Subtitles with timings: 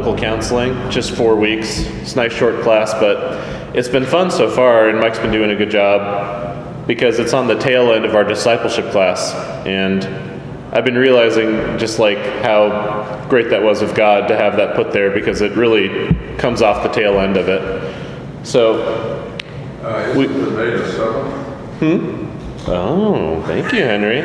[0.00, 1.80] biblical counseling, just four weeks.
[2.00, 5.50] It's a nice short class, but it's been fun so far, and Mike's been doing
[5.50, 9.34] a good job because it's on the tail end of our discipleship class.
[9.66, 10.02] And
[10.72, 14.90] I've been realizing just like how great that was of God to have that put
[14.90, 17.94] there because it really comes off the tail end of it.
[18.46, 19.26] So,
[19.84, 22.68] Uh, We- isn't today the seventh?
[22.68, 24.22] oh, thank you, Henry.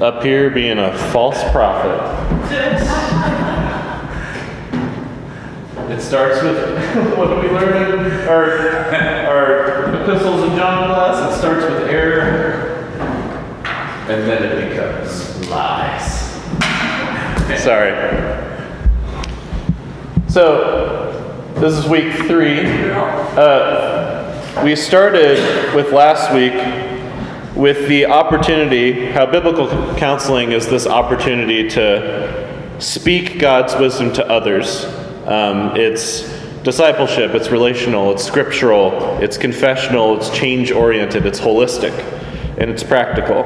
[0.00, 2.00] Up here being a false prophet.
[5.92, 6.56] It starts with
[7.18, 8.50] what we learn in our,
[9.28, 11.34] our epistles in John class?
[11.34, 12.86] It starts with error,
[14.08, 16.32] and then it becomes lies.
[17.62, 17.92] Sorry.
[20.28, 22.64] So, this is week three.
[23.36, 26.54] Uh, we started with last week
[27.54, 34.86] with the opportunity, how biblical counseling is this opportunity to speak God's wisdom to others.
[35.26, 36.22] Um, it's
[36.64, 41.92] discipleship, it's relational, it's scriptural, it's confessional, it's change oriented, it's holistic,
[42.58, 43.44] and it's practical.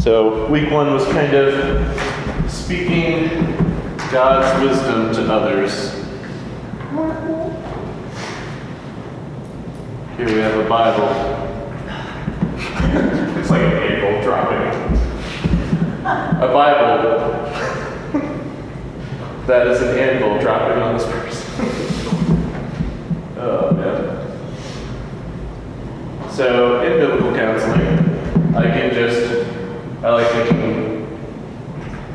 [0.00, 3.28] So, week one was kind of speaking
[4.10, 5.94] God's wisdom to others.
[10.18, 11.08] Here we have a Bible.
[13.40, 14.94] it's like an anvil dropping.
[16.04, 17.73] A Bible
[19.46, 21.44] that is an anvil dropping on this person.
[23.36, 24.14] oh, man.
[26.30, 29.46] So, in biblical counseling, I can just,
[30.02, 31.06] I like thinking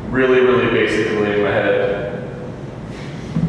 [0.09, 2.23] really, really basically in my head.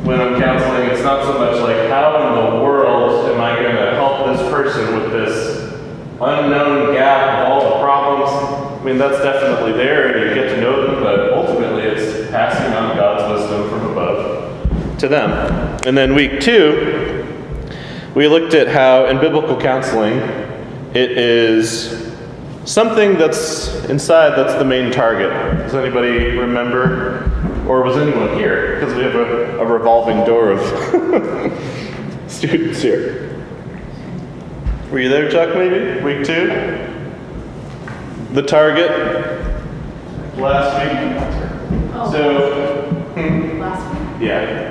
[0.05, 3.77] When I'm counseling, it's not so much like, how in the world am I going
[3.77, 5.73] to help this person with this
[6.21, 8.31] unknown gap of all the problems?
[8.81, 12.73] I mean, that's definitely there, and you get to know them, but ultimately it's passing
[12.75, 13.10] on above
[15.01, 15.31] to them.
[15.87, 17.27] And then week two,
[18.15, 20.19] we looked at how in biblical counseling,
[20.95, 22.15] it is
[22.65, 25.31] something that's inside that's the main target.
[25.59, 27.27] Does anybody remember?
[27.67, 28.75] Or was anyone here?
[28.79, 30.61] Because we have a, a revolving door of
[32.31, 33.45] students here.
[34.91, 36.03] Were you there, Chuck, maybe?
[36.03, 36.49] Week two?
[38.33, 38.91] The target?
[40.37, 41.93] Last week?
[41.95, 42.13] Oh.
[42.13, 42.85] So,
[43.15, 43.61] hmm.
[43.61, 44.70] Last week, yeah,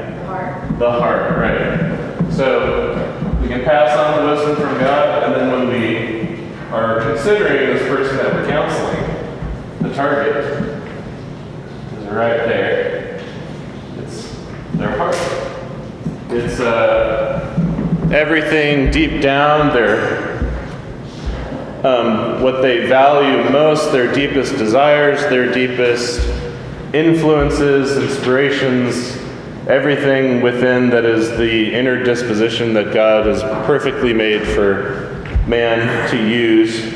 [0.80, 1.38] the heart.
[1.38, 2.32] right.
[2.32, 2.96] So
[3.42, 7.86] we can pass on the wisdom from God, and then when we are considering this
[7.90, 9.04] person that we're counseling,
[9.82, 10.38] the target
[11.98, 13.22] is right there.
[13.98, 14.34] It's
[14.76, 15.18] their heart.
[16.30, 20.30] It's uh, everything deep down, their
[21.84, 26.26] um, what they value most, their deepest desires, their deepest
[26.94, 29.19] influences, inspirations,
[29.70, 36.18] everything within that is the inner disposition that God has perfectly made for man to
[36.28, 36.92] use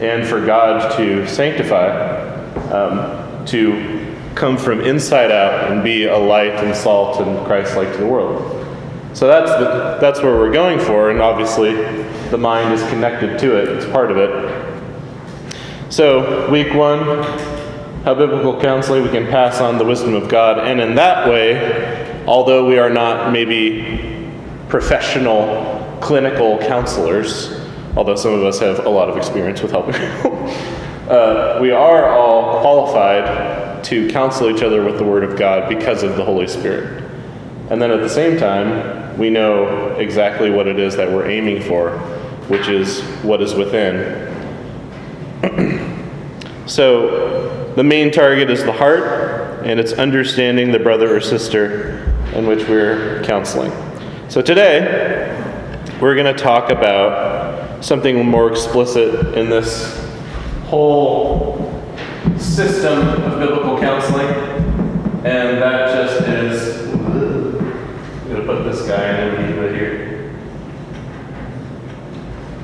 [0.00, 2.26] and for God to sanctify,
[2.72, 7.92] um, to come from inside out and be a light and salt and Christ like
[7.92, 8.66] to the world.
[9.14, 11.72] So that's the, that's where we're going for, and obviously
[12.30, 13.68] the mind is connected to it.
[13.68, 15.52] It's part of it.
[15.88, 17.22] So week one,
[18.02, 22.07] how biblical counseling we can pass on the wisdom of God, and in that way,
[22.28, 24.30] although we are not maybe
[24.68, 27.58] professional clinical counselors,
[27.96, 30.36] although some of us have a lot of experience with helping people,
[31.10, 36.02] uh, we are all qualified to counsel each other with the Word of God because
[36.02, 37.02] of the Holy Spirit.
[37.70, 41.62] And then at the same time, we know exactly what it is that we're aiming
[41.62, 41.92] for,
[42.48, 44.28] which is what is within.
[46.66, 52.46] so, the main target is the heart, and it's understanding the brother or sister in
[52.46, 53.72] which we're counseling.
[54.28, 55.34] So, today,
[56.00, 59.98] we're going to talk about something more explicit in this
[60.66, 61.68] whole
[62.36, 64.28] system of biblical counseling,
[65.24, 66.88] and that just is.
[66.88, 70.34] I'm going to put this guy in right here.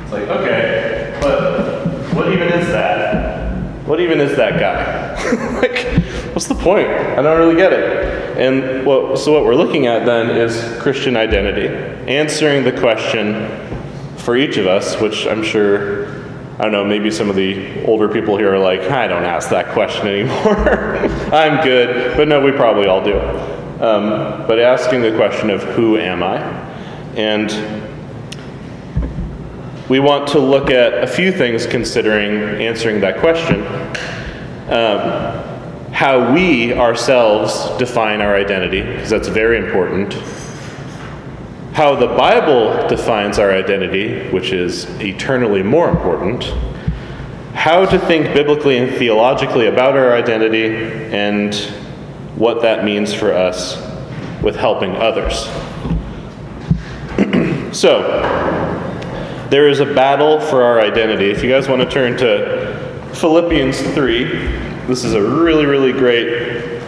[0.02, 3.86] It's like, okay, but what even is that?
[3.86, 5.14] What even is that guy?
[5.60, 6.02] like,
[6.34, 6.88] what's the point?
[6.88, 8.23] I don't really get it.
[8.36, 11.68] And what, so, what we're looking at then is Christian identity,
[12.10, 13.48] answering the question
[14.16, 16.08] for each of us, which I'm sure,
[16.58, 19.50] I don't know, maybe some of the older people here are like, I don't ask
[19.50, 20.96] that question anymore.
[21.32, 22.16] I'm good.
[22.16, 23.20] But no, we probably all do.
[23.84, 26.38] Um, but asking the question of who am I?
[27.16, 27.50] And
[29.88, 33.62] we want to look at a few things considering answering that question.
[34.72, 35.53] Um,
[35.94, 40.12] how we ourselves define our identity, because that's very important,
[41.72, 46.42] how the Bible defines our identity, which is eternally more important,
[47.54, 50.66] how to think biblically and theologically about our identity,
[51.14, 51.54] and
[52.34, 53.76] what that means for us
[54.42, 55.44] with helping others.
[57.72, 58.02] so,
[59.48, 61.30] there is a battle for our identity.
[61.30, 66.82] If you guys want to turn to Philippians 3, this is a really, really great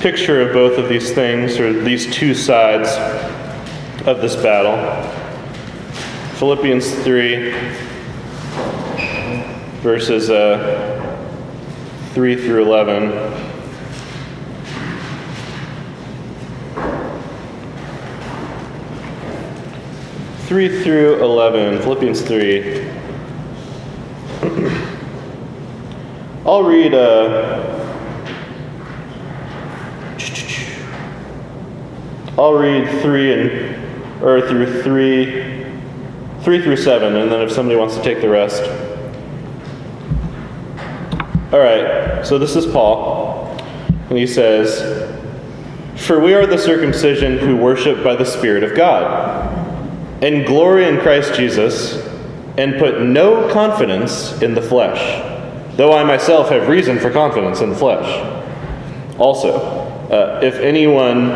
[0.00, 2.88] picture of both of these things, or these two sides
[4.06, 4.76] of this battle.
[6.36, 7.52] Philippians 3,
[9.80, 11.18] verses uh,
[12.12, 13.38] 3 through 11.
[20.48, 22.97] Three through eleven, Philippians three.
[26.48, 26.94] I'll read.
[26.94, 27.74] Uh,
[32.38, 35.66] I'll read three and or through three,
[36.40, 38.62] three through seven, and then if somebody wants to take the rest.
[41.52, 42.24] All right.
[42.26, 43.54] So this is Paul,
[44.08, 45.12] and he says,
[45.96, 49.56] "For we are the circumcision who worship by the Spirit of God."
[50.20, 52.04] and glory in Christ Jesus,
[52.56, 55.37] and put no confidence in the flesh,
[55.78, 58.04] though I myself have reason for confidence in the flesh.
[59.16, 59.60] Also,
[60.10, 61.30] uh, if anyone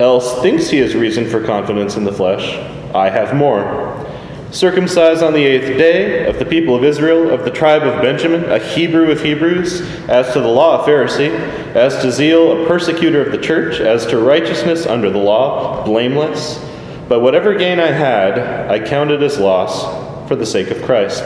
[0.00, 2.56] else thinks he has reason for confidence in the flesh,
[2.94, 3.98] I have more.
[4.52, 8.44] Circumcised on the eighth day, of the people of Israel, of the tribe of Benjamin,
[8.44, 11.30] a Hebrew of Hebrews, as to the law, a Pharisee,
[11.74, 16.64] as to zeal, a persecutor of the church, as to righteousness under the law, blameless.
[17.08, 18.38] But whatever gain I had,
[18.70, 21.24] I counted as loss for the sake of Christ.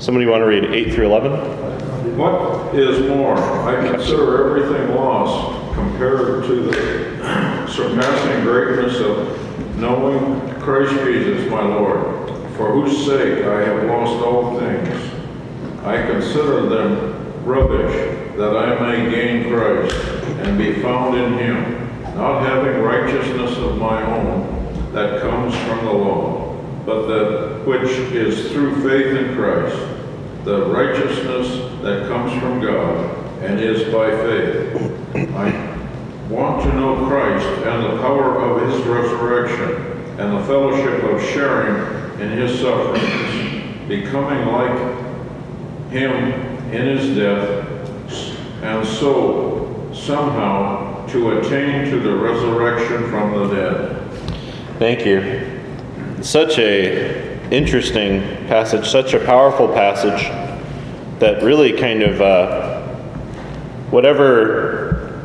[0.00, 1.67] Somebody want to read 8 through 11?
[2.16, 10.92] What is more, I consider everything lost compared to the surpassing greatness of knowing Christ
[11.04, 15.12] Jesus my Lord, for whose sake I have lost all things.
[15.84, 19.94] I consider them rubbish, that I may gain Christ
[20.42, 25.92] and be found in him, not having righteousness of my own that comes from the
[25.92, 29.76] law, but that which is through faith in Christ,
[30.44, 31.48] the righteousness
[31.82, 35.34] that comes from God and is by faith.
[35.34, 35.78] I
[36.28, 42.20] want to know Christ and the power of his resurrection and the fellowship of sharing
[42.20, 46.12] in his sufferings, becoming like him
[46.72, 47.66] in his death,
[48.62, 54.10] and so somehow to attain to the resurrection from the dead.
[54.78, 55.62] Thank you.
[56.22, 60.22] Such a interesting passage, such a powerful passage
[61.18, 62.80] that really kind of uh,
[63.90, 65.22] whatever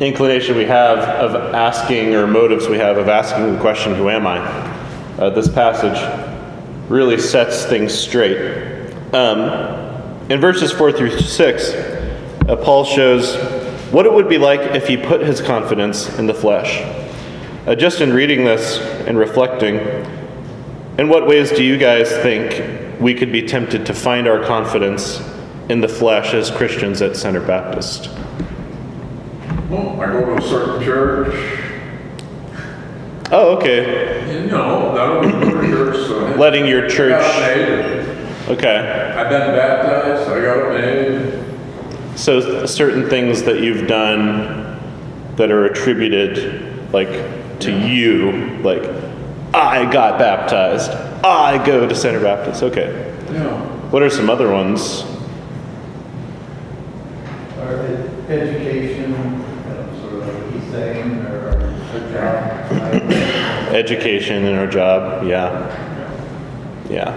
[0.00, 4.26] inclination we have of asking or motives we have of asking the question, "Who am
[4.26, 4.38] I?"
[5.18, 5.98] Uh, this passage
[6.88, 8.92] really sets things straight.
[9.12, 13.36] Um, in verses four through six, uh, Paul shows
[13.90, 16.82] what it would be like if he put his confidence in the flesh.
[17.66, 19.78] Uh, just in reading this and reflecting,
[20.98, 25.22] in what ways do you guys think we could be tempted to find our confidence
[25.68, 28.10] in the flesh as Christians at Center Baptist?
[29.70, 31.34] Well, I go to a certain church.
[33.30, 34.42] Oh, okay.
[34.42, 35.96] You know, that was church.
[36.08, 37.12] So Letting your church.
[37.12, 38.56] I got made.
[38.56, 39.14] Okay.
[39.16, 40.30] I've been baptized.
[40.30, 42.18] I got made.
[42.18, 44.80] So, certain things that you've done
[45.36, 48.82] that are attributed, like, to you, like,
[49.54, 50.90] I got baptized,
[51.24, 52.62] I go to Center Baptist.
[52.62, 53.14] Okay.
[53.32, 53.60] Yeah.
[53.90, 55.04] What are some other ones?
[57.58, 57.80] Or
[58.28, 59.14] education,
[60.00, 61.78] sort of he's saying, or
[62.12, 62.72] job.
[63.74, 65.74] Education and our job, yeah.
[66.90, 67.14] Yeah.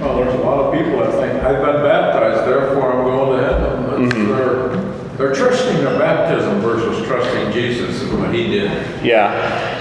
[0.00, 3.46] Well, there's a lot of people that think, I've been baptized, therefore I'm going to
[3.46, 3.82] heaven.
[3.82, 4.28] That's mm-hmm.
[4.28, 8.70] their, they're trusting their baptism versus trusting Jesus and what he did.
[9.04, 9.79] Yeah.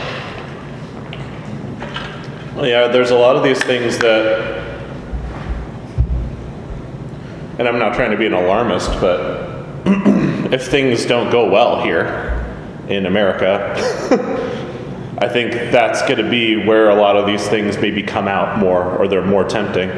[2.62, 4.68] Yeah, there's a lot of these things that,
[7.58, 9.66] and I'm not trying to be an alarmist, but
[10.52, 12.46] if things don't go well here
[12.90, 13.74] in America,
[15.20, 18.60] I think that's going to be where a lot of these things maybe come out
[18.60, 19.90] more or they're more tempting.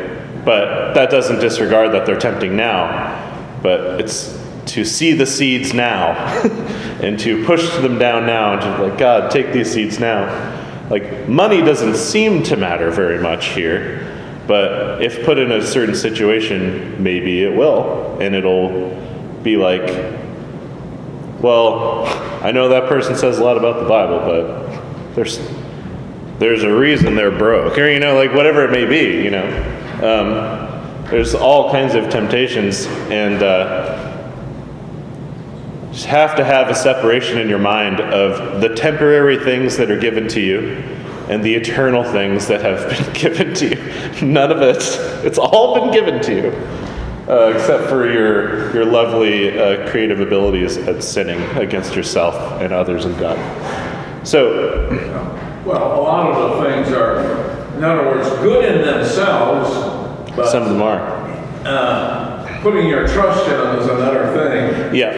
[0.45, 3.59] But that doesn't disregard that they're tempting now.
[3.63, 6.11] But it's to see the seeds now
[7.01, 10.59] and to push them down now and to like, God, take these seeds now.
[10.91, 14.07] Like, money doesn't seem to matter very much here.
[14.45, 18.19] But if put in a certain situation, maybe it will.
[18.19, 18.89] And it'll
[19.41, 19.87] be like,
[21.41, 22.05] well,
[22.43, 25.39] I know that person says a lot about the Bible, but there's
[26.39, 29.45] there's a reason they're broke, or you know, like whatever it may be, you know.
[30.01, 33.90] Um, there's all kinds of temptations, and uh,
[35.91, 39.99] just have to have a separation in your mind of the temporary things that are
[39.99, 40.77] given to you
[41.29, 44.25] and the eternal things that have been given to you.
[44.25, 44.77] None of it,
[45.25, 46.51] it's all been given to you.
[47.29, 53.05] Uh, except for your, your lovely uh, creative abilities at sinning against yourself and others
[53.05, 53.37] and God.
[54.27, 54.89] So,
[55.65, 57.21] Well, a lot of the things are,
[57.77, 59.69] in other words, good in themselves,
[60.35, 60.99] but some of them are.
[61.65, 64.93] uh, putting your trust in them is another thing.
[64.95, 65.11] Yeah,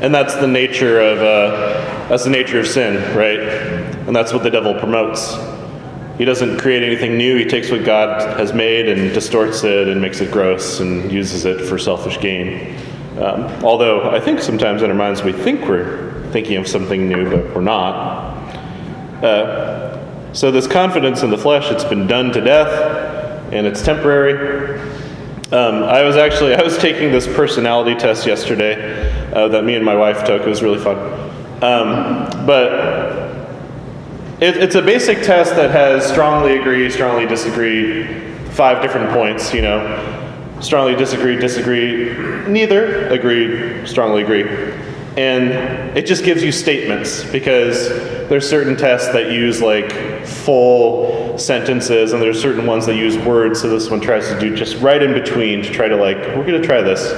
[0.00, 3.38] and that's the nature of uh, that's the nature of sin, right?
[3.40, 5.36] And that's what the devil promotes.
[6.18, 7.36] He doesn't create anything new.
[7.36, 11.44] He takes what God has made and distorts it and makes it gross and uses
[11.44, 12.76] it for selfish gain.
[13.18, 17.28] Um, although I think sometimes in our minds we think we're thinking of something new,
[17.30, 18.36] but we're not.
[19.22, 24.78] Uh, so this confidence in the flesh, it's been done to death, and it's temporary.
[25.52, 29.84] Um, I was actually I was taking this personality test yesterday uh, that me and
[29.84, 30.42] my wife took.
[30.42, 30.96] It was really fun.
[31.60, 32.72] Um, but
[34.40, 39.52] it, it's a basic test that has strongly agree, strongly disagree, five different points.
[39.52, 42.16] You know, strongly disagree, disagree,
[42.46, 44.44] neither, agree, strongly agree,
[45.16, 52.12] and it just gives you statements because there's certain tests that use like full sentences,
[52.12, 53.60] and there's certain ones that use words.
[53.60, 56.46] So this one tries to do just right in between to try to like we're
[56.46, 57.12] going to try this,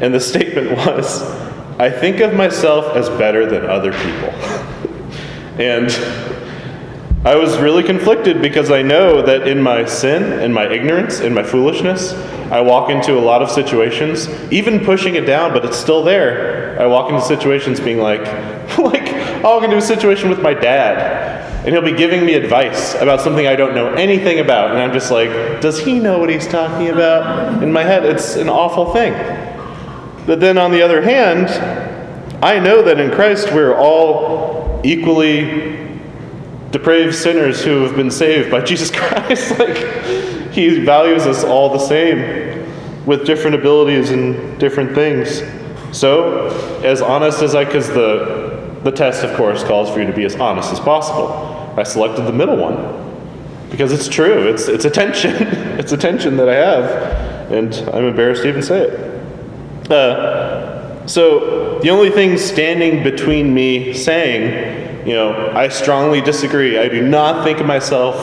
[0.00, 1.22] and the statement was,
[1.78, 4.30] "I think of myself as better than other people,"
[5.60, 5.90] and
[7.26, 11.34] I was really conflicted because I know that in my sin, in my ignorance, in
[11.34, 12.14] my foolishness,
[12.52, 16.80] I walk into a lot of situations, even pushing it down, but it's still there.
[16.80, 18.20] I walk into situations being like,
[18.78, 19.05] like,
[19.44, 23.20] I'll walk into a situation with my dad, and he'll be giving me advice about
[23.20, 26.46] something I don't know anything about, and I'm just like, does he know what he's
[26.46, 27.62] talking about?
[27.62, 29.12] In my head, it's an awful thing.
[30.26, 31.48] But then on the other hand,
[32.42, 35.88] I know that in Christ we're all equally
[36.70, 39.50] depraved sinners who have been saved by Jesus Christ.
[39.58, 39.76] like,
[40.52, 42.64] He values us all the same
[43.06, 45.42] with different abilities and different things.
[45.96, 46.48] So,
[46.84, 48.45] as honest as I, because the,
[48.86, 51.28] the test, of course, calls for you to be as honest as possible.
[51.76, 52.76] I selected the middle one
[53.68, 54.46] because it's true.
[54.48, 55.34] It's, it's a tension.
[55.78, 59.90] it's a tension that I have, and I'm embarrassed to even say it.
[59.90, 66.78] Uh, so, the only thing standing between me saying you know, I strongly disagree.
[66.78, 68.16] I do not think of myself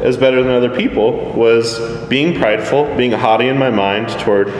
[0.00, 4.52] as better than other people, was being prideful, being haughty in my mind toward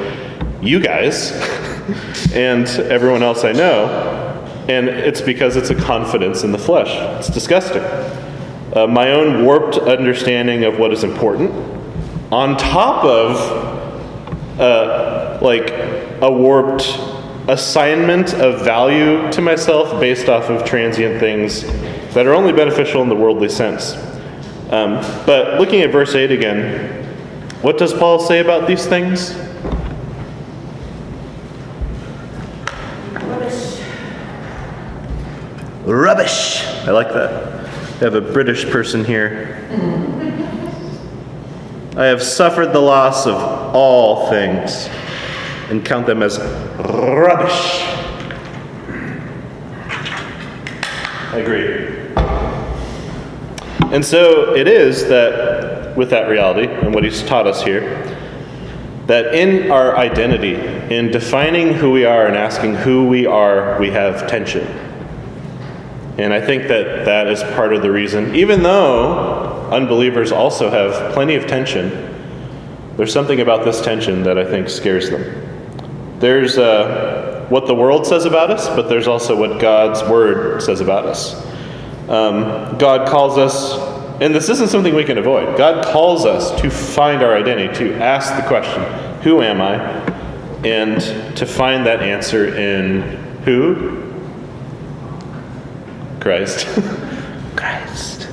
[0.62, 1.32] you guys
[2.34, 4.23] and everyone else I know.
[4.68, 6.88] And it's because it's a confidence in the flesh.
[7.18, 7.82] It's disgusting.
[8.74, 11.50] Uh, my own warped understanding of what is important,
[12.32, 15.70] on top of uh, like
[16.22, 16.98] a warped
[17.48, 21.62] assignment of value to myself based off of transient things
[22.14, 23.94] that are only beneficial in the worldly sense.
[24.70, 24.94] Um,
[25.26, 27.04] but looking at verse 8 again,
[27.60, 29.36] what does Paul say about these things?
[35.94, 36.64] Rubbish.
[36.86, 37.30] I like that.
[37.30, 39.64] I have a British person here.
[41.96, 44.88] I have suffered the loss of all things
[45.70, 47.80] and count them as rubbish.
[51.30, 51.94] I agree.
[53.94, 58.02] And so it is that, with that reality and what he's taught us here,
[59.06, 60.56] that in our identity,
[60.92, 64.66] in defining who we are and asking who we are, we have tension.
[66.16, 71.12] And I think that that is part of the reason, even though unbelievers also have
[71.12, 71.90] plenty of tension,
[72.96, 76.18] there's something about this tension that I think scares them.
[76.20, 80.80] There's uh, what the world says about us, but there's also what God's Word says
[80.80, 81.34] about us.
[82.08, 83.76] Um, God calls us,
[84.20, 87.94] and this isn't something we can avoid, God calls us to find our identity, to
[87.96, 88.82] ask the question,
[89.22, 89.76] Who am I?
[90.64, 91.00] And
[91.36, 93.02] to find that answer in
[93.44, 94.03] who?
[96.24, 96.66] Christ.
[97.54, 98.30] Christ.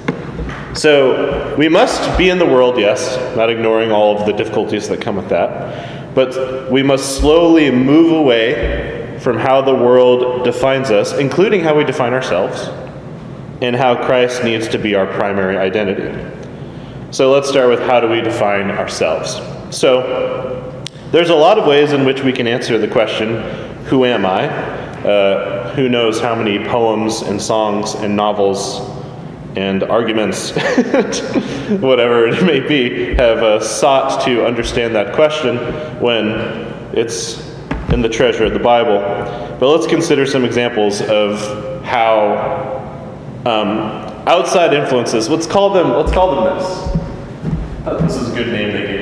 [0.74, 5.01] So we must be in the world, yes, not ignoring all of the difficulties that
[5.01, 6.15] come with that.
[6.15, 11.83] But we must slowly move away from how the world defines us, including how we
[11.83, 12.69] define ourselves,
[13.62, 16.17] and how Christ needs to be our primary identity.
[17.12, 19.33] So let's start with how do we define ourselves?
[19.75, 20.81] So
[21.12, 23.41] there's a lot of ways in which we can answer the question,
[23.88, 24.48] Who am I?
[24.48, 28.79] Uh, who knows how many poems and songs and novels
[29.55, 30.51] and arguments,
[31.81, 35.57] whatever it may be, have uh, sought to understand that question
[36.01, 36.27] when
[36.93, 37.49] it's
[37.91, 38.99] in the treasure of the Bible.
[39.59, 42.71] But let's consider some examples of how
[43.45, 43.79] um,
[44.27, 45.29] outside influences.
[45.29, 45.91] Let's call them.
[45.91, 46.91] Let's call them this.
[48.01, 49.00] This is a good name they gave.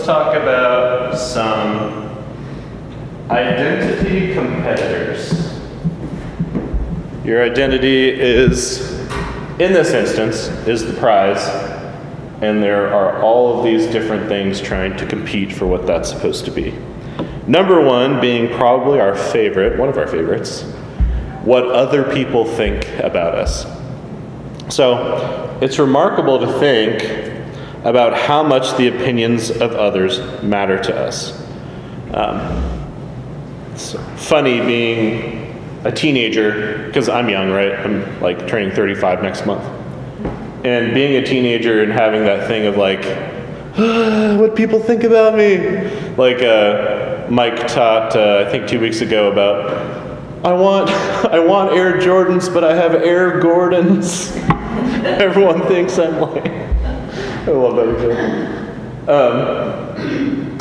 [0.00, 2.08] Let's talk about some
[3.28, 5.60] identity competitors.
[7.22, 8.92] Your identity is,
[9.58, 11.46] in this instance, is the prize,
[12.40, 16.46] and there are all of these different things trying to compete for what that's supposed
[16.46, 16.74] to be.
[17.46, 20.62] Number one being probably our favorite, one of our favorites,
[21.42, 23.66] what other people think about us.
[24.74, 27.29] So it's remarkable to think
[27.84, 31.40] about how much the opinions of others matter to us.
[32.12, 32.70] Um,
[33.72, 35.40] it's funny being
[35.84, 37.72] a teenager, because I'm young, right?
[37.72, 39.64] I'm like turning 35 next month.
[40.64, 43.02] And being a teenager and having that thing of like,
[44.38, 45.56] what people think about me.
[46.16, 49.90] Like uh, Mike taught, uh, I think two weeks ago about,
[50.44, 50.90] I want,
[51.32, 54.36] I want Air Jordans, but I have Air Gordons.
[55.04, 56.69] Everyone thinks I'm like,
[57.46, 58.68] I love that example.
[59.08, 60.58] Um,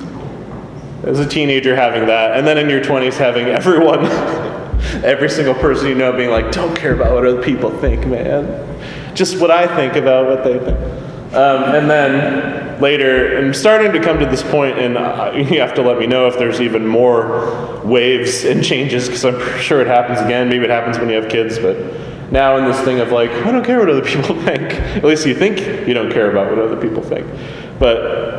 [1.03, 4.05] as a teenager, having that, and then in your 20s, having everyone,
[5.03, 8.65] every single person you know being like, don't care about what other people think, man.
[9.15, 10.77] Just what I think about what they think.
[11.33, 14.93] Um, and then later, I'm starting to come to this point, and
[15.51, 19.39] you have to let me know if there's even more waves and changes, because I'm
[19.59, 20.49] sure it happens again.
[20.49, 21.75] Maybe it happens when you have kids, but
[22.31, 24.73] now in this thing of like, I don't care what other people think.
[24.73, 27.27] At least you think you don't care about what other people think.
[27.79, 28.29] But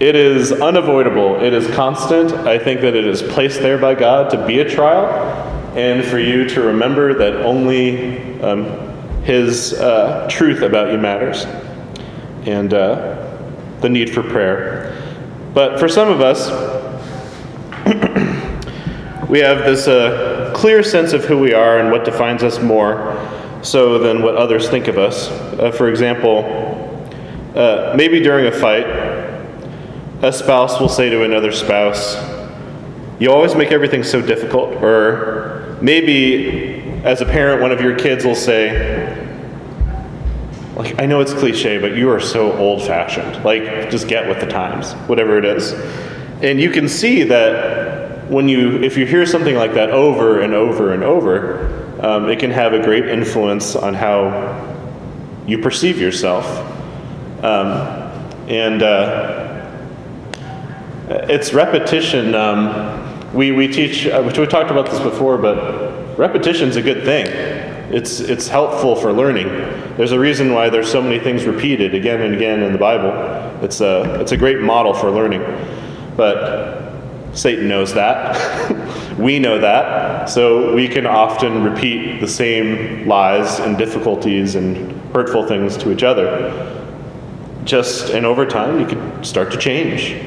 [0.00, 2.32] it is unavoidable, it is constant.
[2.32, 5.06] I think that it is placed there by God to be a trial
[5.76, 8.64] and for you to remember that only um,
[9.22, 11.44] His uh, truth about you matters
[12.46, 13.38] and uh,
[13.80, 14.98] the need for prayer.
[15.54, 16.50] But for some of us,
[19.28, 19.86] we have this.
[19.86, 23.16] Uh, clear sense of who we are and what defines us more
[23.62, 25.28] so than what others think of us.
[25.28, 26.44] Uh, for example,
[27.54, 28.86] uh, maybe during a fight,
[30.22, 32.16] a spouse will say to another spouse,
[33.20, 34.74] You always make everything so difficult.
[34.82, 39.18] Or maybe as a parent, one of your kids will say,
[40.76, 43.44] like, I know it's cliche, but you are so old fashioned.
[43.44, 45.72] Like, just get with the times, whatever it is.
[46.42, 47.81] And you can see that
[48.32, 52.38] when you, if you hear something like that over and over and over, um, it
[52.38, 54.58] can have a great influence on how
[55.46, 56.46] you perceive yourself.
[57.44, 58.00] Um,
[58.48, 59.70] and uh,
[61.08, 62.34] it's repetition.
[62.34, 67.04] Um, we, we teach, uh, we talked about this before, but repetition is a good
[67.04, 67.26] thing.
[67.94, 69.48] It's, it's helpful for learning.
[69.98, 73.12] There's a reason why there's so many things repeated again and again in the Bible.
[73.62, 75.42] It's a, it's a great model for learning.
[76.16, 76.71] But
[77.34, 79.18] Satan knows that.
[79.18, 80.28] we know that.
[80.28, 86.02] So we can often repeat the same lies and difficulties and hurtful things to each
[86.02, 86.78] other.
[87.64, 90.20] Just, and over time, you could start to change.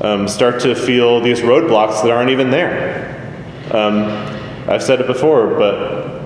[0.00, 3.12] Um, start to feel these roadblocks that aren't even there.
[3.72, 4.04] Um,
[4.68, 6.22] I've said it before, but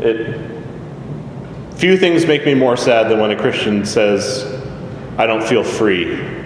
[0.00, 0.50] it,
[1.74, 4.44] few things make me more sad than when a Christian says,
[5.18, 6.43] I don't feel free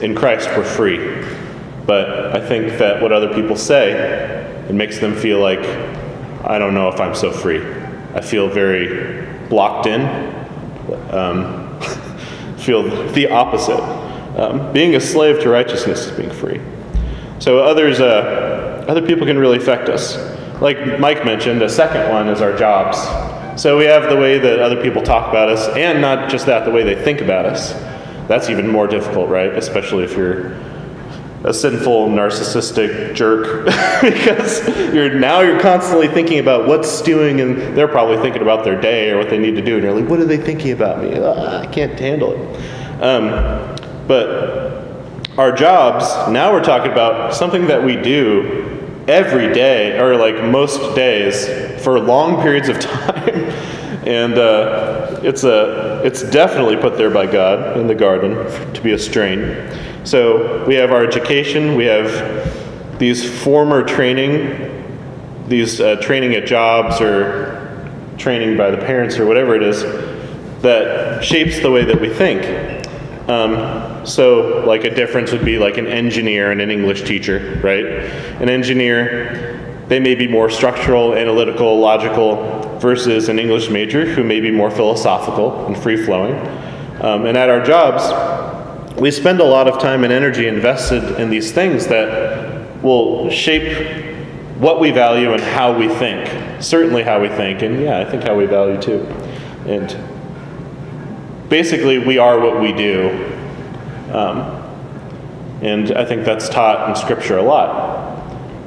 [0.00, 1.24] in Christ we're free.
[1.86, 3.92] But I think that what other people say,
[4.68, 5.60] it makes them feel like,
[6.44, 7.62] I don't know if I'm so free.
[8.14, 10.02] I feel very blocked in.
[11.10, 11.80] Um,
[12.58, 12.82] feel
[13.12, 13.80] the opposite.
[14.38, 16.60] Um, being a slave to righteousness is being free.
[17.38, 20.16] So others, uh, other people can really affect us.
[20.60, 22.98] Like Mike mentioned, a second one is our jobs.
[23.60, 26.64] So we have the way that other people talk about us, and not just that,
[26.64, 27.72] the way they think about us
[28.28, 29.52] that's even more difficult, right?
[29.52, 30.52] Especially if you're
[31.44, 33.64] a sinful, narcissistic jerk,
[34.02, 38.80] because you're now you're constantly thinking about what's doing and they're probably thinking about their
[38.80, 41.02] day or what they need to do, and you're like, what are they thinking about
[41.02, 41.16] me?
[41.18, 43.02] Ah, I can't handle it.
[43.02, 50.16] Um, but our jobs now we're talking about something that we do every day or
[50.16, 51.46] like most days
[51.82, 53.52] for long periods of time
[54.08, 58.92] and uh, it's a it's definitely put there by God in the garden to be
[58.92, 59.70] a strain.
[60.04, 67.02] So we have our education, we have these former training, these uh, training at jobs
[67.02, 69.82] or training by the parents or whatever it is,
[70.62, 72.42] that shapes the way that we think.
[73.28, 77.84] Um, so, like a difference would be like an engineer and an English teacher, right?
[78.40, 79.57] An engineer,
[79.88, 84.70] they may be more structural, analytical, logical, versus an English major who may be more
[84.70, 86.34] philosophical and free flowing.
[87.02, 91.30] Um, and at our jobs, we spend a lot of time and energy invested in
[91.30, 94.06] these things that will shape
[94.58, 96.62] what we value and how we think.
[96.62, 99.06] Certainly, how we think, and yeah, I think how we value too.
[99.66, 99.96] And
[101.48, 103.10] basically, we are what we do.
[104.12, 104.56] Um,
[105.62, 107.97] and I think that's taught in Scripture a lot.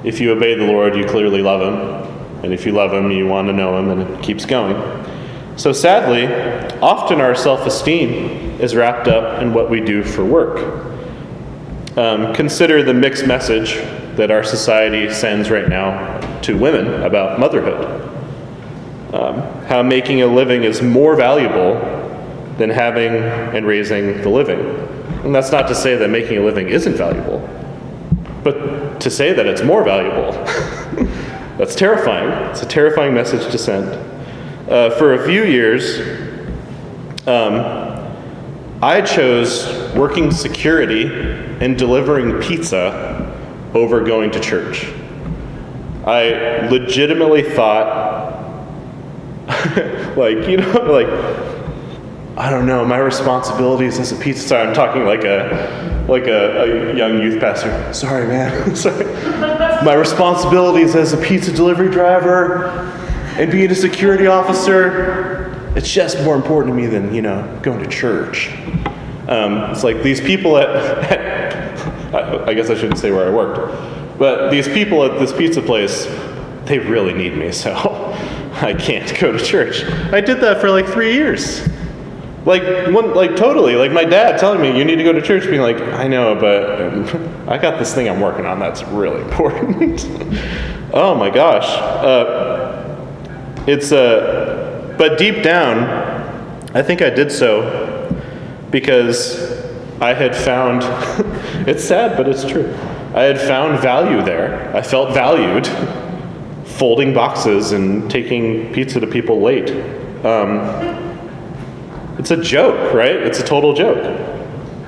[0.03, 2.43] If you obey the Lord, you clearly love Him.
[2.43, 4.75] And if you love Him, you want to know Him, and it keeps going.
[5.57, 6.25] So sadly,
[6.81, 10.87] often our self esteem is wrapped up in what we do for work.
[11.97, 13.75] Um, consider the mixed message
[14.15, 18.09] that our society sends right now to women about motherhood.
[19.13, 21.75] Um, how making a living is more valuable
[22.57, 24.59] than having and raising the living.
[25.25, 27.39] And that's not to say that making a living isn't valuable,
[29.01, 30.31] to say that it's more valuable.
[31.57, 32.29] that's terrifying.
[32.51, 33.89] It's a terrifying message to send.
[34.69, 35.99] Uh, for a few years,
[37.27, 37.81] um,
[38.81, 41.05] I chose working security
[41.59, 43.37] and delivering pizza
[43.73, 44.87] over going to church.
[46.05, 48.41] I legitimately thought,
[50.17, 51.07] like, you know, like,
[52.38, 56.91] I don't know, my responsibilities as a pizza sorry, I'm talking like a like a,
[56.91, 57.94] a young youth pastor.
[57.94, 58.76] Sorry, man.
[58.76, 59.06] sorry.
[59.86, 62.65] My responsibilities as a pizza delivery driver
[63.38, 67.82] and being a security officer, it's just more important to me than, you know, going
[67.82, 68.50] to church.
[69.28, 70.70] Um, it's like these people at,
[71.12, 75.62] at, I guess I shouldn't say where I worked, but these people at this pizza
[75.62, 76.06] place,
[76.65, 77.74] they really need me, so
[78.56, 79.84] I can't go to church.
[80.12, 81.65] I did that for like three years.
[82.45, 83.75] Like one, like totally.
[83.75, 86.36] Like my dad telling me you need to go to church, being like, I know,
[86.36, 87.15] but
[87.47, 90.08] I got this thing I'm working on that's really important.
[90.93, 93.99] oh my gosh, uh, it's a.
[93.99, 95.84] Uh, but deep down,
[96.75, 98.13] I think I did so
[98.69, 99.51] because
[99.99, 100.82] I had found,
[101.67, 102.73] it's sad, but it's true.
[103.13, 104.75] I had found value there.
[104.75, 105.67] I felt valued
[106.65, 109.69] folding boxes and taking pizza to people late.
[110.25, 111.11] Um,
[112.17, 113.15] it's a joke, right?
[113.15, 114.28] It's a total joke.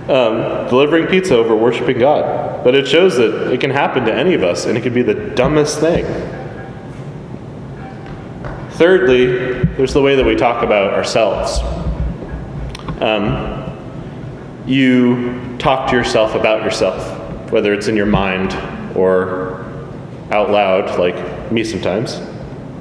[0.10, 2.64] Um, delivering pizza over worshiping God.
[2.64, 5.02] But it shows that it can happen to any of us, and it can be
[5.02, 6.06] the dumbest thing.
[8.72, 11.60] Thirdly, there's the way that we talk about ourselves.
[13.02, 13.64] Um,
[14.66, 18.54] you talk to yourself about yourself, whether it's in your mind
[18.98, 19.66] or
[20.32, 22.20] out loud, like me sometimes.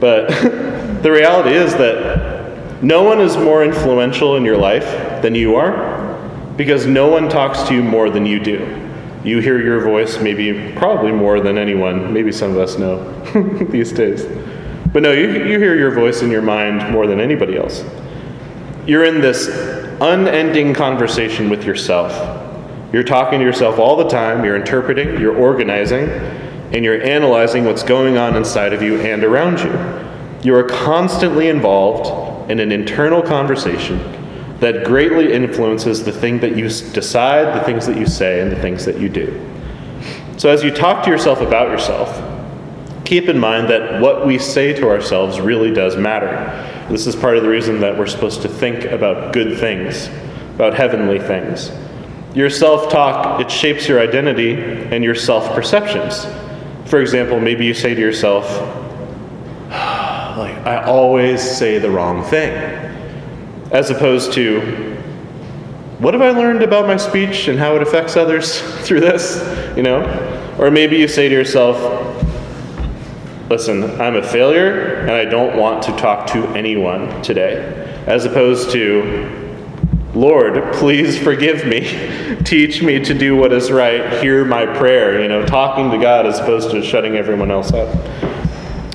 [0.01, 0.29] But
[1.03, 2.42] the reality is that
[2.83, 4.85] no one is more influential in your life
[5.23, 6.19] than you are
[6.57, 8.79] because no one talks to you more than you do.
[9.25, 12.13] You hear your voice maybe, probably more than anyone.
[12.13, 13.13] Maybe some of us know
[13.71, 14.25] these days.
[14.93, 17.85] But no, you, you hear your voice in your mind more than anybody else.
[18.85, 19.47] You're in this
[20.01, 22.13] unending conversation with yourself.
[22.93, 27.85] You're talking to yourself all the time, you're interpreting, you're organizing, and you're analyzing what's
[27.85, 29.71] going on inside of you and around you.
[30.43, 33.99] You are constantly involved in an internal conversation
[34.61, 38.61] that greatly influences the thing that you decide, the things that you say, and the
[38.61, 39.41] things that you do.
[40.37, 42.23] So, as you talk to yourself about yourself,
[43.05, 46.29] keep in mind that what we say to ourselves really does matter.
[46.89, 50.09] This is part of the reason that we're supposed to think about good things,
[50.55, 51.71] about heavenly things.
[52.35, 56.27] Your self talk, it shapes your identity and your self perceptions.
[56.89, 58.47] For example, maybe you say to yourself,
[60.51, 62.53] I always say the wrong thing,
[63.71, 64.93] as opposed to,
[65.99, 69.77] what have I learned about my speech and how it affects others through this?
[69.77, 70.55] You know?
[70.59, 71.79] Or maybe you say to yourself,
[73.49, 78.03] listen, I'm a failure and I don't want to talk to anyone today.
[78.07, 79.29] As opposed to,
[80.15, 81.81] Lord, please forgive me.
[82.45, 84.21] Teach me to do what is right.
[84.23, 85.23] Hear my prayer.
[85.23, 87.89] You know, talking to God as opposed to shutting everyone else up.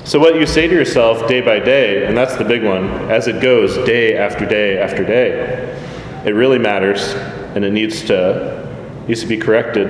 [0.04, 3.28] So, what you say to yourself day by day, and that's the big one, as
[3.28, 5.78] it goes day after day after day,
[6.24, 7.14] it really matters
[7.54, 9.88] and it needs to, needs to be corrected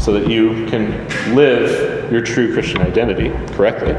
[0.00, 0.90] so that you can
[1.34, 3.92] live your true Christian identity correctly.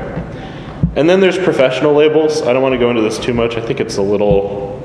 [0.96, 2.42] And then there's professional labels.
[2.42, 3.56] I don't want to go into this too much.
[3.56, 4.78] I think it's a little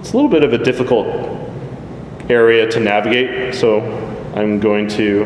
[0.00, 1.06] it's a little bit of a difficult
[2.28, 3.54] area to navigate.
[3.54, 3.80] So
[4.34, 5.24] I'm going to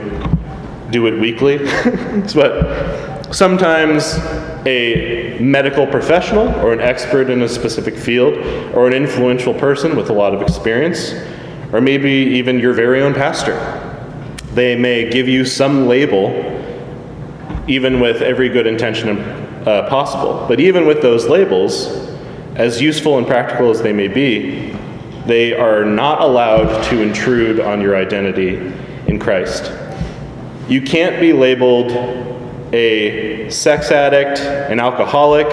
[0.91, 1.59] do it weakly.
[2.35, 2.96] but
[3.33, 4.19] sometimes
[4.67, 8.35] a medical professional or an expert in a specific field
[8.75, 11.13] or an influential person with a lot of experience,
[11.73, 13.55] or maybe even your very own pastor.
[14.55, 16.31] They may give you some label,
[17.69, 20.47] even with every good intention uh, possible.
[20.49, 21.87] But even with those labels,
[22.55, 24.75] as useful and practical as they may be,
[25.27, 28.73] they are not allowed to intrude on your identity
[29.09, 29.73] in Christ.
[30.69, 31.91] You can't be labeled
[32.77, 35.47] a sex addict, an alcoholic,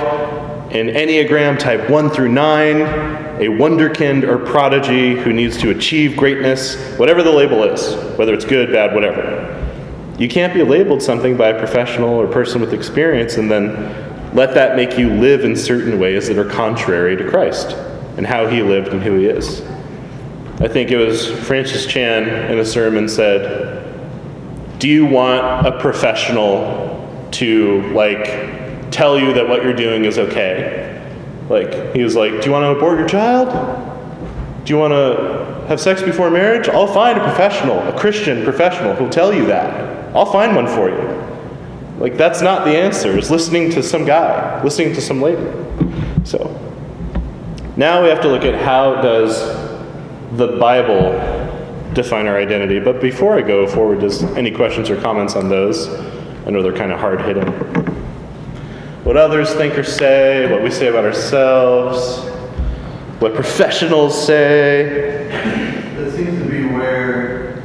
[0.74, 6.76] an Enneagram type 1 through 9, a wonderkind or prodigy who needs to achieve greatness,
[6.98, 9.50] whatever the label is, whether it's good, bad, whatever.
[10.20, 14.54] You can't be labeled something by a professional or person with experience and then let
[14.56, 17.72] that make you live in certain ways that are contrary to Christ
[18.18, 19.62] and how he lived and who he is.
[20.60, 26.93] I think it was Francis Chan in a sermon said, Do you want a professional
[27.34, 30.90] to like tell you that what you're doing is okay?
[31.50, 33.50] Like, he was like, Do you want to abort your child?
[34.66, 36.70] Do you want to have sex before marriage?
[36.70, 40.16] I'll find a professional, a Christian professional who'll tell you that.
[40.16, 41.24] I'll find one for you.
[42.00, 45.52] Like, that's not the answer, is listening to some guy, listening to some lady.
[46.24, 46.60] So,
[47.76, 49.42] now we have to look at how does
[50.38, 51.12] the Bible
[51.94, 52.80] define our identity.
[52.80, 55.88] But before I go forward, does any questions or comments on those?
[56.46, 57.48] I know they're kind of hard hitting.
[59.04, 62.30] What others think or say, what we say about ourselves,
[63.20, 65.28] what professionals say.
[65.96, 67.64] That seems to be where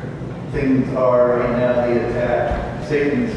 [0.52, 2.86] things are right now, the attack.
[2.86, 3.34] Satan's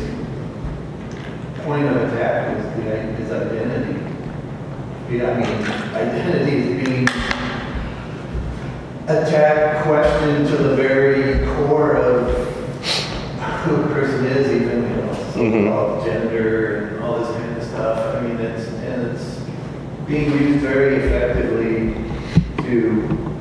[1.64, 2.92] point of attack is, the,
[3.24, 4.00] is identity.
[5.10, 7.08] Yeah, I mean, identity is being
[9.06, 12.48] attacked, questioned to the very core of
[13.64, 18.16] who a person is, even, you know, so-called gender and all this kind of stuff.
[18.16, 19.40] I mean, it's, and it's
[20.08, 21.94] being used very effectively
[22.64, 23.34] to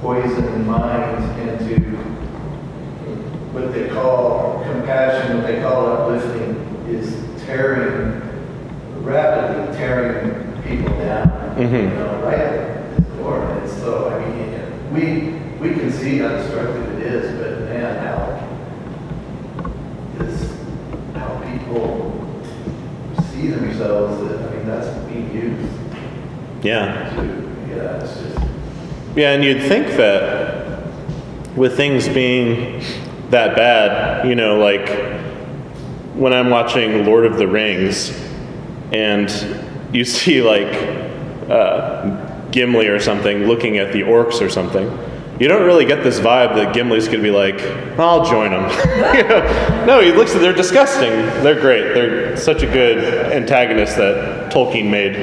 [0.00, 1.96] poison minds and to
[3.52, 6.54] what they call compassion, what they call uplifting,
[6.88, 8.20] is tearing,
[9.02, 11.28] rapidly tearing people down.
[11.56, 11.72] Mhm.
[11.90, 12.78] You know, right at the.
[13.28, 18.38] And so, I mean, we, we can see how destructive it is, but man, how
[20.24, 20.56] is
[21.14, 22.14] how people
[23.78, 25.72] that, I mean, that's being used
[26.62, 27.10] Yeah.
[27.16, 27.22] to,
[27.68, 28.38] yeah, it's just,
[29.16, 30.82] Yeah, and you'd think that
[31.56, 32.82] with things being
[33.30, 34.88] that bad, you know, like
[36.14, 38.12] when I'm watching Lord of the Rings
[38.92, 39.30] and
[39.92, 40.72] you see like
[41.48, 42.16] uh,
[42.50, 44.88] Gimli or something looking at the orcs or something,
[45.40, 47.60] you don't really get this vibe that Gimli's going to be like,
[47.98, 48.68] I'll join them.
[49.16, 49.84] you know?
[49.86, 51.10] No, he looks at they're disgusting.
[51.44, 51.94] They're great.
[51.94, 55.14] They're such a good antagonist that Tolkien made.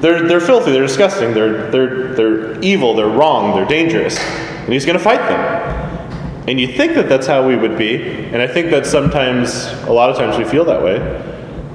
[0.00, 4.16] They're, they're filthy, they're disgusting, they're, they're, they're evil, they're wrong, they're dangerous.
[4.18, 6.48] And he's going to fight them.
[6.48, 7.96] And you think that that's how we would be.
[7.96, 10.98] And I think that sometimes, a lot of times, we feel that way.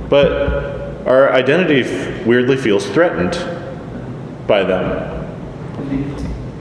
[0.09, 1.83] But our identity
[2.23, 3.33] weirdly feels threatened
[4.47, 5.12] by them.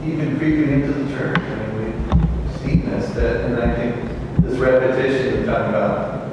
[0.05, 3.95] Even creeping into the church, I mean, we've seen this, that, and I think
[4.43, 6.31] this repetition you're talking about,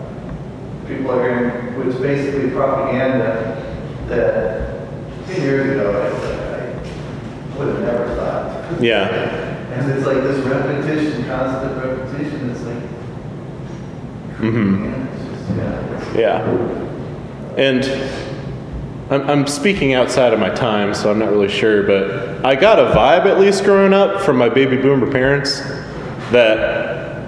[0.88, 3.56] people are hearing, which basically propaganda
[4.08, 6.08] that ten years ago, I,
[6.56, 8.82] I would have never thought.
[8.82, 9.08] Yeah.
[9.72, 12.84] And it's like this repetition, constant repetition, it's like,
[14.40, 14.94] mm-hmm.
[15.04, 16.20] it's just, yeah.
[16.20, 16.42] Yeah.
[17.56, 17.86] And
[19.12, 22.80] I'm, I'm speaking outside of my time, so I'm not really sure, but I got
[22.80, 25.60] a vibe, at least growing up, from my baby boomer parents
[26.32, 27.28] that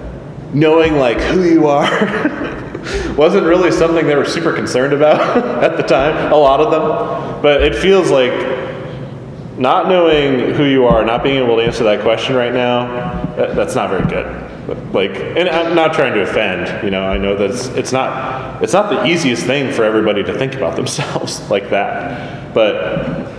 [0.54, 1.90] knowing like who you are
[3.16, 5.20] wasn't really something they were super concerned about
[5.62, 7.42] at the time, a lot of them.
[7.42, 8.32] But it feels like
[9.58, 12.86] not knowing who you are, not being able to answer that question right now,
[13.36, 14.94] that, that's not very good.
[14.94, 16.84] Like, and I'm not trying to offend.
[16.84, 20.22] You know, I know that it's, it's not it's not the easiest thing for everybody
[20.22, 22.54] to think about themselves like that.
[22.54, 23.31] But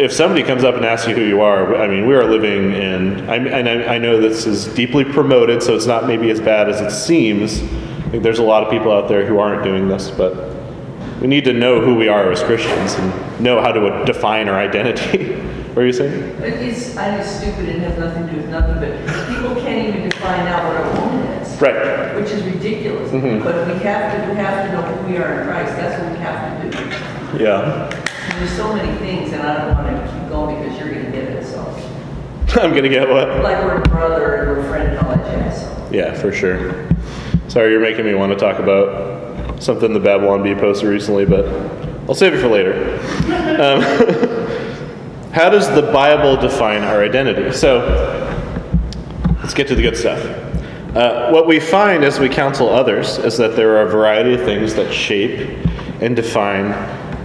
[0.00, 2.72] if somebody comes up and asks you who you are, I mean, we are living
[2.72, 6.40] in, I, and I, I know this is deeply promoted, so it's not maybe as
[6.40, 7.62] bad as it seems.
[7.62, 10.56] I think there's a lot of people out there who aren't doing this, but
[11.20, 14.58] we need to know who we are as Christians and know how to define our
[14.58, 15.34] identity.
[15.74, 16.14] what are you saying?
[16.42, 19.54] It is, I know it's stupid and has nothing to do with nothing, but people
[19.62, 21.60] can't even define out what a woman is.
[21.60, 22.16] Right.
[22.16, 23.10] Which is ridiculous.
[23.10, 23.44] Mhm.
[23.44, 25.76] But we have to, we have to know who we are in Christ.
[25.76, 27.44] That's what we have to do.
[27.44, 28.06] Yeah.
[28.40, 31.24] There's so many things, and I don't want to keep going because you're gonna get
[31.24, 31.60] it, so.
[32.62, 33.42] I'm going to get what?
[33.42, 35.88] Like we're brother and we're friend and all that jazz, so.
[35.92, 36.88] Yeah, for sure.
[37.48, 41.44] Sorry, you're making me want to talk about something the Babylon Bee posted recently, but
[42.08, 42.98] I'll save it for later.
[43.60, 43.82] Um,
[45.32, 47.52] how does the Bible define our identity?
[47.52, 47.80] So,
[49.42, 50.18] let's get to the good stuff.
[50.96, 54.40] Uh, what we find as we counsel others is that there are a variety of
[54.40, 55.58] things that shape
[56.00, 56.72] and define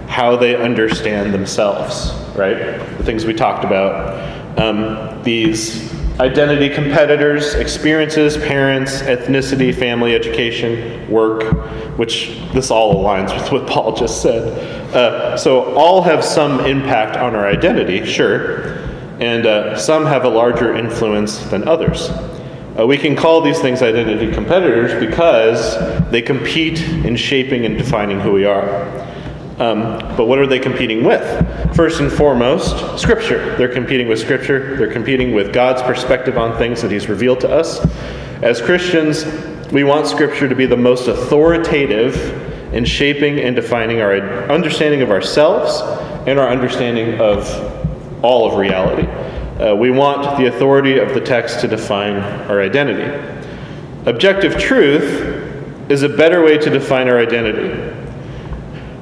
[0.08, 2.78] how they understand themselves, right?
[2.98, 4.58] The things we talked about.
[4.58, 11.42] Um, these identity competitors, experiences, parents, ethnicity, family, education, work,
[11.98, 14.94] which this all aligns with what Paul just said.
[14.94, 18.78] Uh, so, all have some impact on our identity, sure,
[19.20, 22.08] and uh, some have a larger influence than others.
[22.78, 25.78] Uh, we can call these things identity competitors because
[26.10, 28.84] they compete in shaping and defining who we are.
[29.58, 31.74] Um, but what are they competing with?
[31.74, 33.56] First and foremost, Scripture.
[33.56, 34.76] They're competing with Scripture.
[34.76, 37.80] They're competing with God's perspective on things that He's revealed to us.
[38.42, 39.24] As Christians,
[39.72, 44.14] we want Scripture to be the most authoritative in shaping and defining our
[44.50, 45.80] understanding of ourselves
[46.26, 47.46] and our understanding of
[48.22, 49.08] all of reality.
[49.58, 52.16] Uh, we want the authority of the text to define
[52.50, 53.10] our identity.
[54.04, 58.05] Objective truth is a better way to define our identity.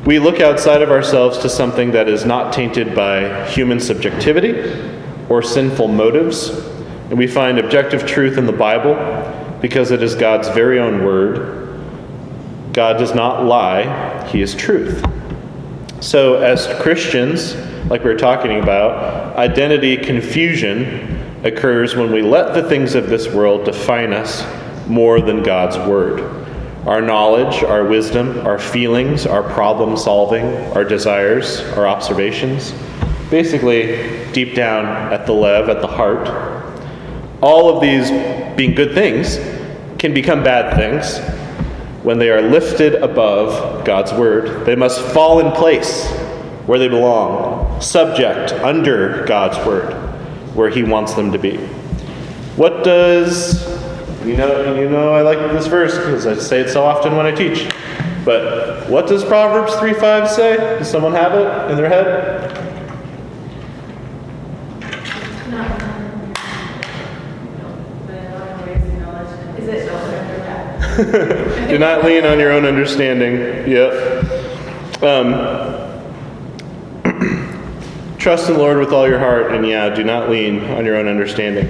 [0.07, 4.71] We look outside of ourselves to something that is not tainted by human subjectivity
[5.31, 6.51] or sinful motives,
[7.09, 8.95] and we find objective truth in the Bible
[9.63, 11.81] because it is God's very own word.
[12.75, 15.03] God does not lie, He is truth.
[16.01, 22.69] So, as Christians, like we were talking about, identity confusion occurs when we let the
[22.69, 24.45] things of this world define us
[24.87, 26.44] more than God's Word.
[26.87, 32.75] Our knowledge, our wisdom, our feelings, our problem solving, our desires, our observations,
[33.31, 36.29] basically, deep down at the lev, at the heart,
[37.41, 38.11] all of these
[38.57, 39.39] being good things
[39.99, 41.19] can become bad things
[42.05, 44.67] when they are lifted above God's Word.
[44.67, 46.07] They must fall in place
[46.67, 49.93] where they belong, subject under God's word,
[50.55, 51.57] where He wants them to be.
[52.57, 53.74] What does
[54.25, 54.75] you know?
[54.75, 57.71] You know, I like this verse because I say it so often when I teach.
[58.25, 60.57] But what does Proverbs three five say?
[60.79, 62.61] Does someone have it in their head?
[71.69, 73.69] Do not lean on your own understanding.
[73.69, 75.03] Yep.
[75.03, 75.35] Um,
[78.19, 80.97] Trust in the Lord with all your heart, and yeah, do not lean on your
[80.97, 81.69] own understanding.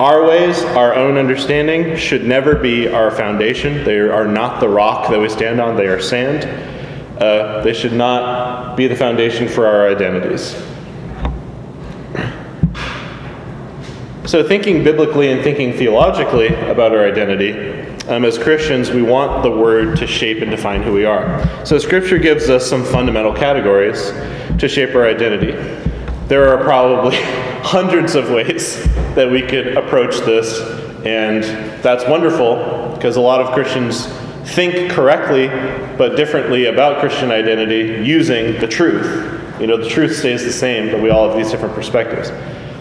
[0.00, 3.84] Our ways, our own understanding, should never be our foundation.
[3.84, 6.44] They are not the rock that we stand on, they are sand.
[7.22, 10.56] Uh, they should not be the foundation for our identities.
[14.28, 17.52] So, thinking biblically and thinking theologically about our identity,
[18.08, 21.64] um, as Christians, we want the Word to shape and define who we are.
[21.64, 24.10] So, Scripture gives us some fundamental categories
[24.58, 25.52] to shape our identity.
[26.26, 27.16] There are probably
[27.62, 30.60] hundreds of ways that we could approach this,
[31.04, 31.42] and
[31.82, 34.06] that's wonderful because a lot of Christians
[34.54, 35.48] think correctly
[35.96, 39.40] but differently about Christian identity using the truth.
[39.60, 42.30] You know, the truth stays the same, but we all have these different perspectives.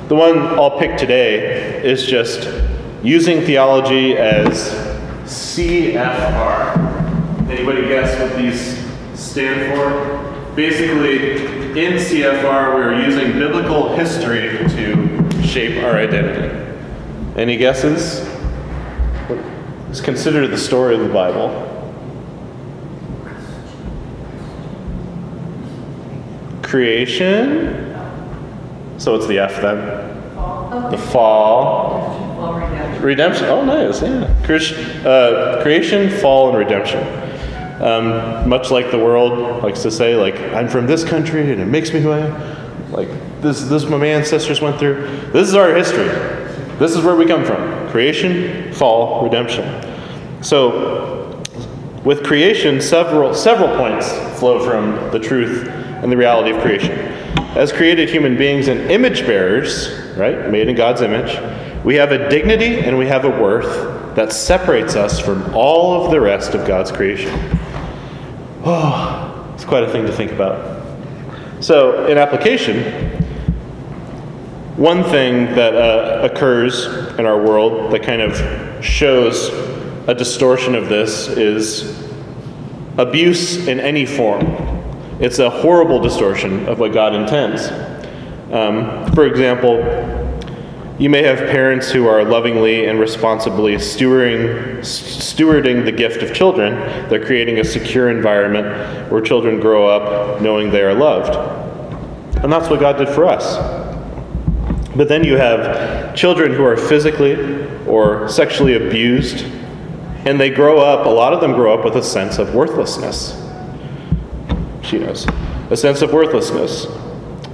[0.10, 2.50] The one I'll pick today is just
[3.04, 4.72] using theology as
[5.26, 6.78] CFR.
[7.50, 8.80] Anybody guess what these
[9.20, 10.56] stand for?
[10.56, 15.13] Basically, in CFR, we're using biblical history to
[15.54, 16.50] shape our identity.
[17.36, 18.28] Any guesses?
[19.92, 21.70] It's considered the story of the Bible.
[26.64, 27.94] Creation.
[28.98, 29.78] So it's the F then?
[30.90, 32.20] The fall.
[33.00, 33.46] Redemption.
[33.46, 34.02] Oh, nice.
[34.02, 35.08] Yeah.
[35.08, 37.04] Uh, creation, fall, and redemption.
[37.80, 41.66] Um, much like the world likes to say, like, I'm from this country and it
[41.66, 42.63] makes me who I am.
[42.92, 43.10] Like,
[43.42, 45.08] this, this is what my ancestors went through.
[45.32, 46.08] This is our history.
[46.78, 50.44] This is where we come from creation, fall, redemption.
[50.44, 51.42] So,
[52.04, 56.92] with creation, several, several points flow from the truth and the reality of creation.
[57.56, 61.40] As created human beings and image bearers, right, made in God's image,
[61.86, 66.12] we have a dignity and we have a worth that separates us from all of
[66.12, 67.32] the rest of God's creation.
[68.66, 70.73] Oh, it's quite a thing to think about.
[71.64, 72.84] So, in application,
[74.76, 76.88] one thing that uh, occurs
[77.18, 79.48] in our world that kind of shows
[80.10, 82.06] a distortion of this is
[82.98, 84.46] abuse in any form.
[85.22, 87.70] It's a horrible distortion of what God intends.
[88.52, 89.78] Um, for example,
[91.00, 96.76] You may have parents who are lovingly and responsibly stewarding, stewarding the gift of children.
[97.10, 101.36] They're creating a secure environment where children grow up knowing they are loved.
[102.44, 103.58] And that's what God did for us.
[104.96, 109.46] But then you have children who are physically or sexually abused,
[110.26, 113.32] and they grow up, a lot of them grow up with a sense of worthlessness.
[114.84, 115.26] She knows.
[115.72, 116.86] A sense of worthlessness.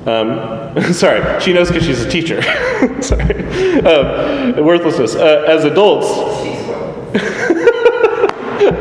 [0.06, 2.42] Um, sorry, she knows because she's a teacher.
[3.02, 3.36] sorry.
[3.82, 5.16] Um, worthlessness.
[5.16, 6.08] Uh, as adults,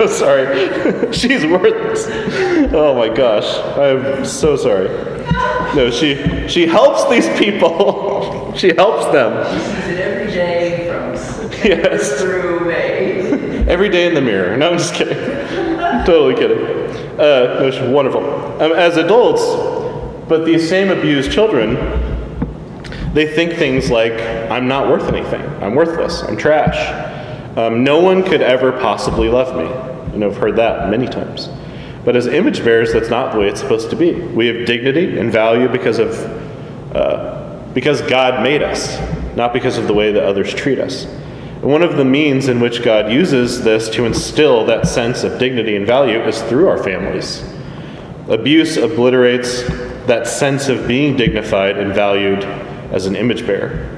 [0.19, 1.13] sorry.
[1.13, 2.07] She's worthless.
[2.73, 3.47] Oh my gosh.
[3.79, 4.89] I'm so sorry.
[5.75, 8.53] No, she she helps these people.
[8.55, 9.45] she helps them.
[9.53, 11.09] She sees it every day from
[11.65, 12.21] Yes.
[12.21, 13.67] through May.
[13.67, 14.57] Every day in the mirror.
[14.57, 15.17] No, I'm just kidding.
[16.07, 16.65] totally kidding.
[17.19, 18.23] Uh, no, she's wonderful.
[18.63, 19.43] Um, as adults,
[20.29, 21.75] but these same abused children,
[23.15, 24.13] they think things like,
[24.51, 25.43] I'm not worth anything.
[25.63, 26.23] I'm worthless.
[26.23, 27.57] I'm trash.
[27.57, 29.67] Um, no one could ever possibly love me.
[30.15, 31.49] And I've heard that many times.
[32.05, 34.13] But as image bearers, that's not the way it's supposed to be.
[34.13, 36.15] We have dignity and value because of
[36.95, 37.39] uh,
[37.75, 38.99] because God made us,
[39.37, 41.05] not because of the way that others treat us.
[41.05, 45.39] And one of the means in which God uses this to instill that sense of
[45.39, 47.45] dignity and value is through our families.
[48.29, 49.63] Abuse obliterates
[50.09, 52.43] that sense of being dignified and valued
[52.93, 53.95] as an image bearer.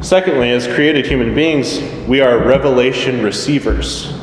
[0.00, 4.14] Secondly, as created human beings, we are revelation receivers.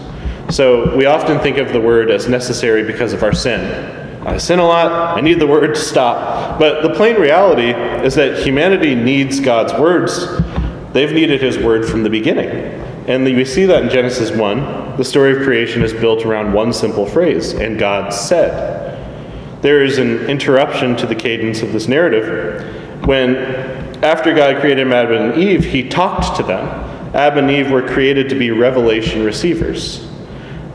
[0.50, 3.92] So we often think of the word as necessary because of our sin.
[4.26, 6.58] I sin a lot, I need the word to stop.
[6.60, 7.72] But the plain reality
[8.06, 10.42] is that humanity needs God's words.
[10.94, 12.50] They've needed His word from the beginning.
[13.08, 14.98] And we see that in Genesis 1.
[14.98, 18.95] The story of creation is built around one simple phrase, and God said.
[19.66, 23.36] There is an interruption to the cadence of this narrative when,
[24.03, 26.68] after God created Adam and Eve, He talked to them.
[27.16, 30.07] Adam and Eve were created to be revelation receivers.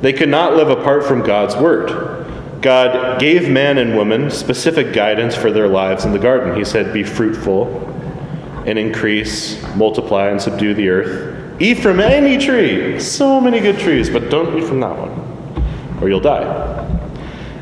[0.01, 2.61] They could not live apart from God's word.
[2.63, 6.57] God gave man and woman specific guidance for their lives in the garden.
[6.57, 7.69] He said, Be fruitful
[8.67, 11.63] and increase, multiply, and subdue the earth.
[11.63, 12.99] Eat from any tree.
[12.99, 17.00] So many good trees, but don't eat from that one, or you'll die.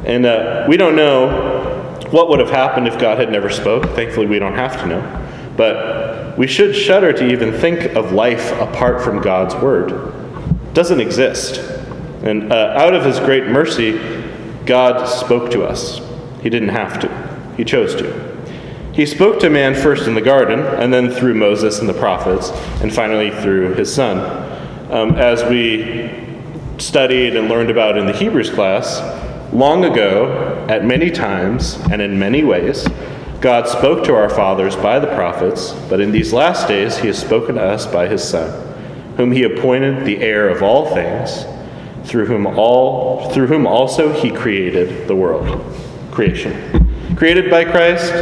[0.08, 3.84] And uh, we don't know what would have happened if God had never spoke.
[3.90, 5.52] Thankfully, we don't have to know.
[5.54, 9.92] But we should shudder to even think of life apart from God's word.
[9.92, 11.58] It doesn't exist.
[12.22, 13.98] And uh, out of his great mercy,
[14.64, 16.00] God spoke to us.
[16.42, 18.38] He didn't have to, he chose to.
[18.92, 22.50] He spoke to man first in the garden, and then through Moses and the prophets,
[22.82, 24.18] and finally through his son.
[24.90, 26.10] Um, as we
[26.78, 29.00] studied and learned about in the Hebrews class,
[29.52, 32.86] long ago, at many times and in many ways,
[33.40, 37.18] God spoke to our fathers by the prophets, but in these last days he has
[37.18, 38.74] spoken to us by his Son,
[39.16, 41.44] whom he appointed the heir of all things
[42.08, 45.62] through whom all through whom also he created the world
[46.10, 47.14] creation.
[47.16, 48.12] Created by christ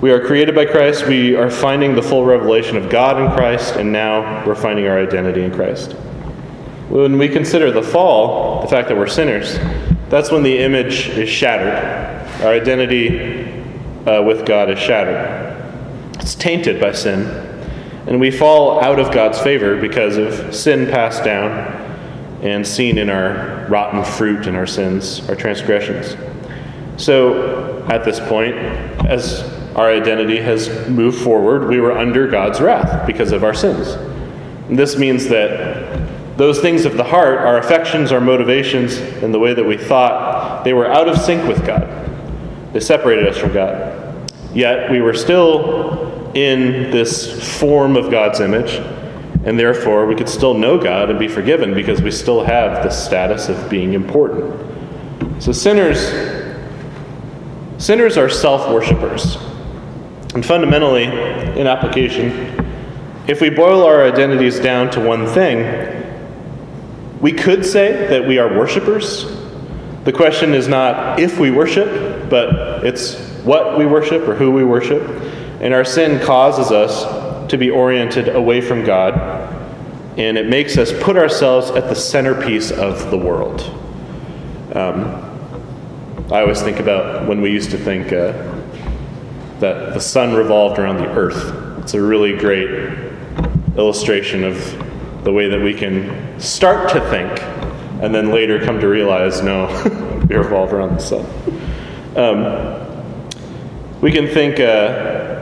[0.00, 3.76] we are created by christ we are finding the full revelation of god in christ
[3.76, 5.92] and now we're finding our identity in christ.
[6.88, 9.58] When we consider the fall the fact that we're sinners
[10.14, 11.74] that's when the image is shattered
[12.42, 13.44] our identity
[14.06, 15.52] uh, with god is shattered
[16.20, 17.22] it's tainted by sin
[18.06, 21.82] and we fall out of god's favor because of sin passed down
[22.44, 26.14] and seen in our rotten fruit and our sins, our transgressions.
[27.02, 28.54] So, at this point,
[29.06, 29.42] as
[29.74, 33.88] our identity has moved forward, we were under God's wrath because of our sins.
[34.68, 39.38] And this means that those things of the heart, our affections, our motivations, and the
[39.38, 41.88] way that we thought, they were out of sync with God.
[42.72, 44.30] They separated us from God.
[44.52, 48.74] Yet we were still in this form of God's image,
[49.44, 52.90] and therefore we could still know God and be forgiven because we still have the
[52.90, 55.42] status of being important.
[55.42, 56.42] So sinners
[57.78, 59.36] sinners are self-worshippers.
[60.34, 62.30] And fundamentally, in application,
[63.28, 65.93] if we boil our identities down to one thing,
[67.24, 69.24] we could say that we are worshipers.
[70.04, 74.62] The question is not if we worship, but it's what we worship or who we
[74.62, 75.00] worship.
[75.62, 79.14] And our sin causes us to be oriented away from God,
[80.18, 83.62] and it makes us put ourselves at the centerpiece of the world.
[84.74, 85.06] Um,
[86.30, 88.32] I always think about when we used to think uh,
[89.60, 91.78] that the sun revolved around the earth.
[91.78, 92.98] It's a really great
[93.78, 94.93] illustration of
[95.24, 97.40] the way that we can start to think
[98.02, 99.66] and then later come to realize no,
[100.28, 101.26] we revolve around the sun.
[102.16, 104.60] Um, we can think.
[104.60, 105.40] Uh,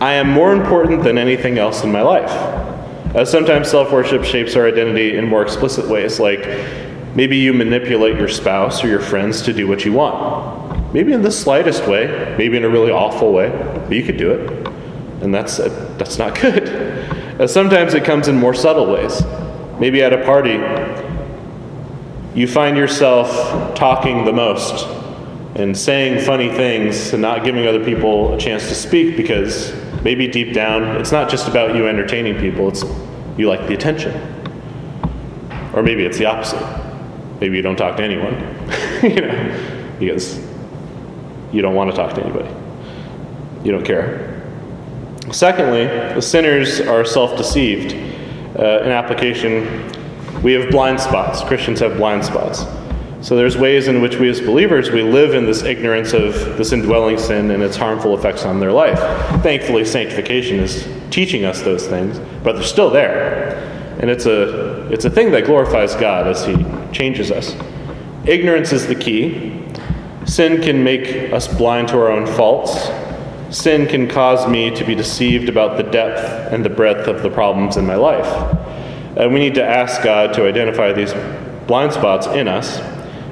[0.00, 2.30] I am more important than anything else in my life.
[3.16, 6.46] Uh, sometimes self worship shapes our identity in more explicit ways, like
[7.16, 10.94] maybe you manipulate your spouse or your friends to do what you want.
[10.94, 14.30] Maybe in the slightest way, maybe in a really awful way, but you could do
[14.30, 14.68] it.
[15.20, 16.68] And that's, uh, that's not good.
[17.38, 19.22] Uh, sometimes it comes in more subtle ways.
[19.78, 20.54] Maybe at a party,
[22.34, 24.86] you find yourself talking the most
[25.54, 29.72] and saying funny things and not giving other people a chance to speak because
[30.02, 32.84] maybe deep down it's not just about you entertaining people, it's
[33.36, 34.12] you like the attention.
[35.74, 36.60] Or maybe it's the opposite.
[37.40, 38.34] Maybe you don't talk to anyone,
[39.02, 40.40] you know, because
[41.52, 42.52] you don't want to talk to anybody.
[43.62, 44.27] You don't care.
[45.32, 47.94] Secondly, the sinners are self deceived.
[48.58, 49.92] Uh, an application,
[50.42, 51.42] we have blind spots.
[51.42, 52.64] Christians have blind spots.
[53.20, 56.72] So there's ways in which we as believers we live in this ignorance of this
[56.72, 58.98] indwelling sin and its harmful effects on their life.
[59.42, 63.56] Thankfully, sanctification is teaching us those things, but they're still there.
[64.00, 67.56] And it's a it's a thing that glorifies God as he changes us.
[68.24, 69.64] Ignorance is the key.
[70.24, 72.88] Sin can make us blind to our own faults.
[73.50, 77.30] Sin can cause me to be deceived about the depth and the breadth of the
[77.30, 78.26] problems in my life.
[79.16, 81.14] And we need to ask God to identify these
[81.66, 82.78] blind spots in us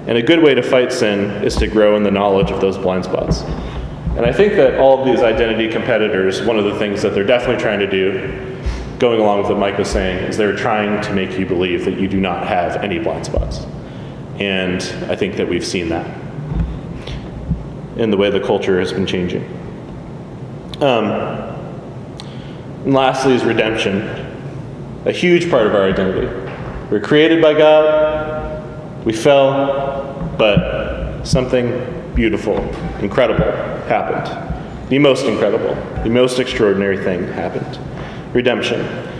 [0.07, 2.79] and a good way to fight sin is to grow in the knowledge of those
[2.79, 3.43] blind spots.
[4.17, 7.27] And I think that all of these identity competitors, one of the things that they're
[7.27, 8.57] definitely trying to do,
[9.01, 11.99] going along with what Mike was saying, is they're trying to make you believe that
[11.99, 13.67] you do not have any blind spots.
[14.39, 16.07] And I think that we've seen that
[17.97, 19.66] in the way the culture has been changing.
[20.81, 21.11] Um,
[22.85, 24.03] and lastly, is redemption,
[25.07, 26.27] a huge part of our identity.
[26.91, 32.59] We're created by God, we fell, but something beautiful,
[33.01, 33.53] incredible
[33.87, 34.89] happened.
[34.91, 37.79] The most incredible, the most extraordinary thing happened
[38.37, 38.81] redemption.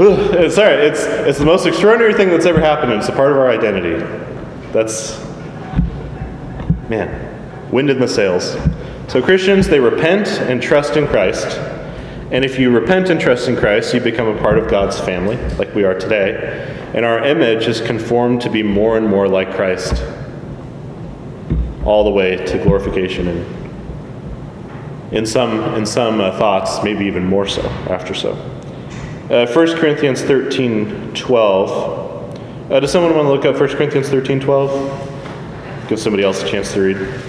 [0.00, 0.58] It's.
[0.58, 3.50] It's, it's the most extraordinary thing that's ever happened, and it's a part of our
[3.50, 3.96] identity.
[4.70, 5.18] That's,
[6.88, 7.08] man,
[7.72, 8.54] wind in the sails.
[9.08, 11.58] So, Christians, they repent and trust in Christ.
[12.30, 15.36] And if you repent and trust in Christ, you become a part of God's family,
[15.56, 19.54] like we are today and our image is conformed to be more and more like
[19.54, 20.02] Christ,
[21.84, 23.54] all the way to glorification and
[25.12, 28.32] in some, in some uh, thoughts, maybe even more so after so.
[29.30, 32.70] Uh, 1 Corinthians 13 12.
[32.70, 35.88] Uh, does someone want to look up 1 Corinthians 13 12?
[35.88, 37.27] Give somebody else a chance to read.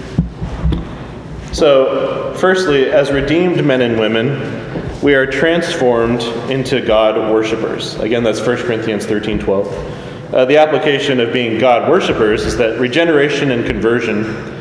[1.52, 7.96] So, firstly, as redeemed men and women, we are transformed into God worshippers.
[7.96, 10.34] Again, that's 1 Corinthians 13 12.
[10.34, 14.58] Uh, the application of being God worshippers is that regeneration and conversion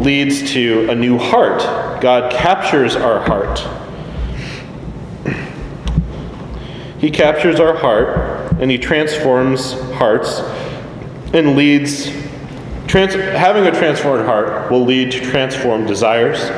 [0.00, 1.60] leads to a new heart.
[2.00, 3.58] God captures our heart.
[7.00, 10.40] He captures our heart and he transforms hearts
[11.32, 12.12] and leads.
[12.88, 16.50] Trans, having a transformed heart will lead to transformed desires,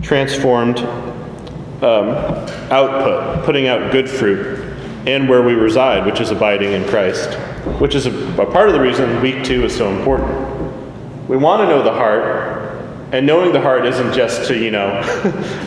[0.00, 0.78] transformed
[1.82, 2.08] um,
[2.72, 4.60] output, putting out good fruit,
[5.06, 7.34] and where we reside, which is abiding in Christ,
[7.80, 11.28] which is a, a part of the reason week two is so important.
[11.28, 12.72] We want to know the heart,
[13.12, 15.02] and knowing the heart isn't just to, you know,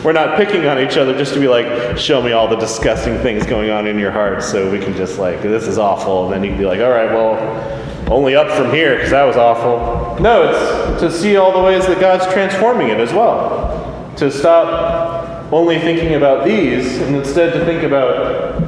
[0.04, 3.18] we're not picking on each other just to be like, show me all the disgusting
[3.18, 6.24] things going on in your heart so we can just like, this is awful.
[6.24, 9.24] And then you can be like, all right, well, only up from here because that
[9.24, 10.20] was awful.
[10.22, 14.14] No, it's to see all the ways that God's transforming it as well.
[14.16, 18.60] To stop only thinking about these and instead to think about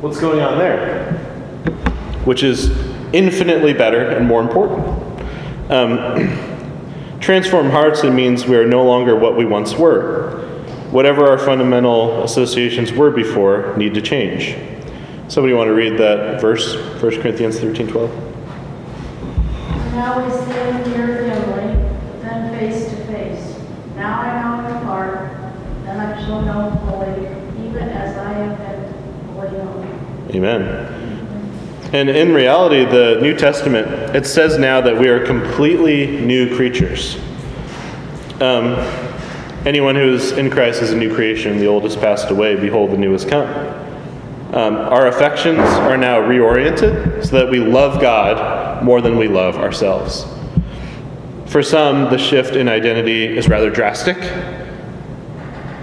[0.00, 1.12] what's going on there,
[2.24, 2.70] which is
[3.12, 4.86] infinitely better and more important.
[5.70, 10.46] Um, transform hearts, it means we are no longer what we once were.
[10.90, 14.56] Whatever our fundamental associations were before need to change.
[15.30, 18.10] Somebody want to read that verse, 1 Corinthians 13 12?
[19.92, 21.88] Now we stand here dimly,
[22.20, 23.56] then face to face.
[23.94, 25.30] Now I know in part,
[25.84, 27.28] then I shall know fully,
[27.64, 30.30] even as I have been fully known.
[30.34, 31.88] Amen.
[31.92, 37.20] And in reality, the New Testament, it says now that we are completely new creatures.
[38.40, 38.74] Um,
[39.64, 41.58] anyone who is in Christ is a new creation.
[41.60, 42.56] The old has passed away.
[42.56, 43.89] Behold, the new has come.
[44.52, 49.56] Um, our affections are now reoriented so that we love God more than we love
[49.56, 50.26] ourselves.
[51.46, 54.16] For some, the shift in identity is rather drastic.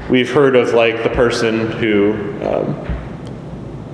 [0.09, 2.97] We've heard of like the person who um,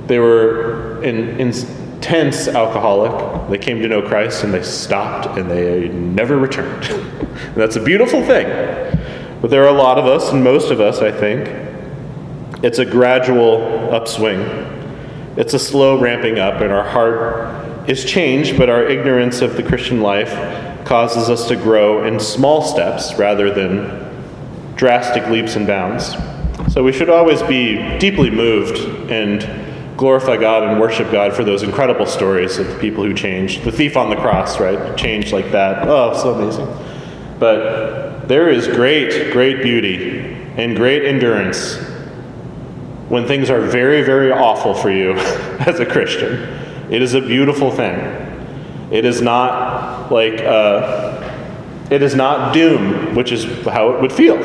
[0.08, 3.50] they were an intense alcoholic.
[3.50, 6.84] They came to know Christ and they stopped and they never returned.
[7.56, 8.48] that's a beautiful thing.
[9.40, 11.48] But there are a lot of us, and most of us, I think,
[12.64, 14.40] it's a gradual upswing.
[15.36, 19.64] It's a slow ramping up, and our heart is changed, but our ignorance of the
[19.64, 20.34] Christian life
[20.86, 26.16] causes us to grow in small steps rather than drastic leaps and bounds.
[26.74, 28.78] So we should always be deeply moved
[29.12, 33.64] and glorify God and worship God for those incredible stories of the people who changed.
[33.64, 34.96] The thief on the cross, right?
[34.98, 35.86] Changed like that.
[35.86, 36.68] Oh, so amazing.
[37.40, 41.93] But there is great, great beauty and great endurance
[43.14, 45.14] when things are very, very awful for you
[45.68, 46.34] as a Christian.
[46.90, 48.00] It is a beautiful thing.
[48.90, 51.22] It is not like, uh,
[51.92, 54.38] it is not doom, which is how it would feel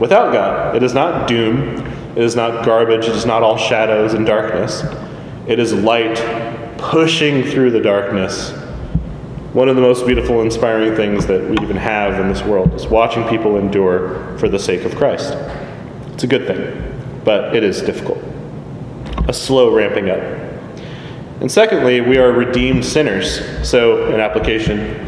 [0.00, 0.74] without God.
[0.74, 1.86] It is not doom.
[2.16, 3.04] It is not garbage.
[3.04, 4.82] It is not all shadows and darkness.
[5.46, 6.16] It is light
[6.78, 8.50] pushing through the darkness.
[9.52, 12.88] One of the most beautiful, inspiring things that we even have in this world is
[12.88, 15.34] watching people endure for the sake of Christ.
[16.14, 18.18] It's a good thing, but it is difficult.
[19.28, 20.20] A slow ramping up.
[21.40, 23.40] And secondly, we are redeemed sinners.
[23.66, 25.06] So, an application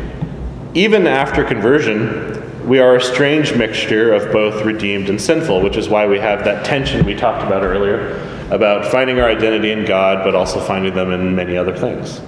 [0.75, 5.89] even after conversion, we are a strange mixture of both redeemed and sinful, which is
[5.89, 8.19] why we have that tension we talked about earlier
[8.51, 12.21] about finding our identity in God, but also finding them in many other things.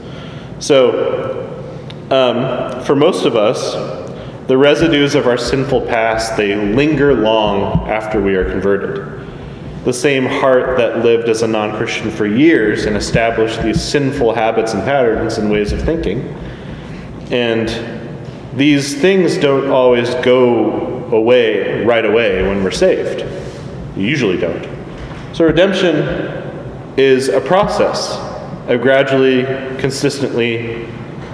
[0.59, 1.51] So,
[2.11, 3.75] um, for most of us,
[4.47, 9.24] the residues of our sinful past they linger long after we are converted.
[9.85, 14.73] The same heart that lived as a non-Christian for years and established these sinful habits
[14.73, 16.23] and patterns and ways of thinking,
[17.31, 17.69] and
[18.57, 23.21] these things don't always go away right away when we're saved.
[23.97, 24.67] You usually don't.
[25.35, 25.97] So, redemption
[26.97, 28.17] is a process
[28.69, 29.45] of gradually,
[29.79, 30.85] consistently,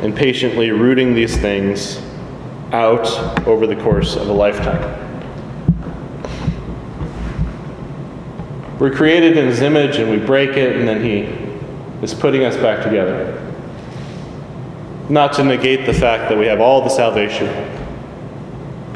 [0.03, 2.03] and patiently rooting these things
[2.73, 3.07] out
[3.47, 5.10] over the course of a lifetime.
[8.81, 11.29] We're created in His image and we break it, and then He
[12.03, 13.37] is putting us back together.
[15.11, 17.47] Not to negate the fact that we have all the salvation,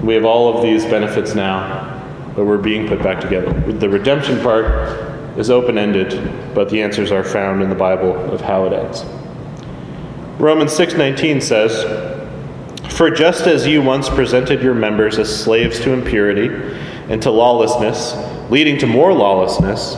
[0.02, 2.02] we have all of these benefits now,
[2.34, 3.52] but we're being put back together.
[3.72, 8.40] The redemption part is open ended, but the answers are found in the Bible of
[8.40, 9.04] how it ends.
[10.38, 11.84] Romans 6:19 says,
[12.88, 16.50] "For just as you once presented your members as slaves to impurity
[17.10, 18.16] and to lawlessness,
[18.50, 19.96] leading to more lawlessness,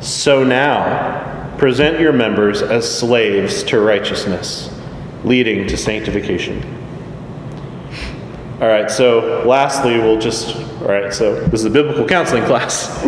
[0.00, 4.76] so now present your members as slaves to righteousness."
[5.24, 6.62] leading to sanctification.
[8.60, 13.02] All right, so lastly, we'll just, all right, so this is a biblical counseling class.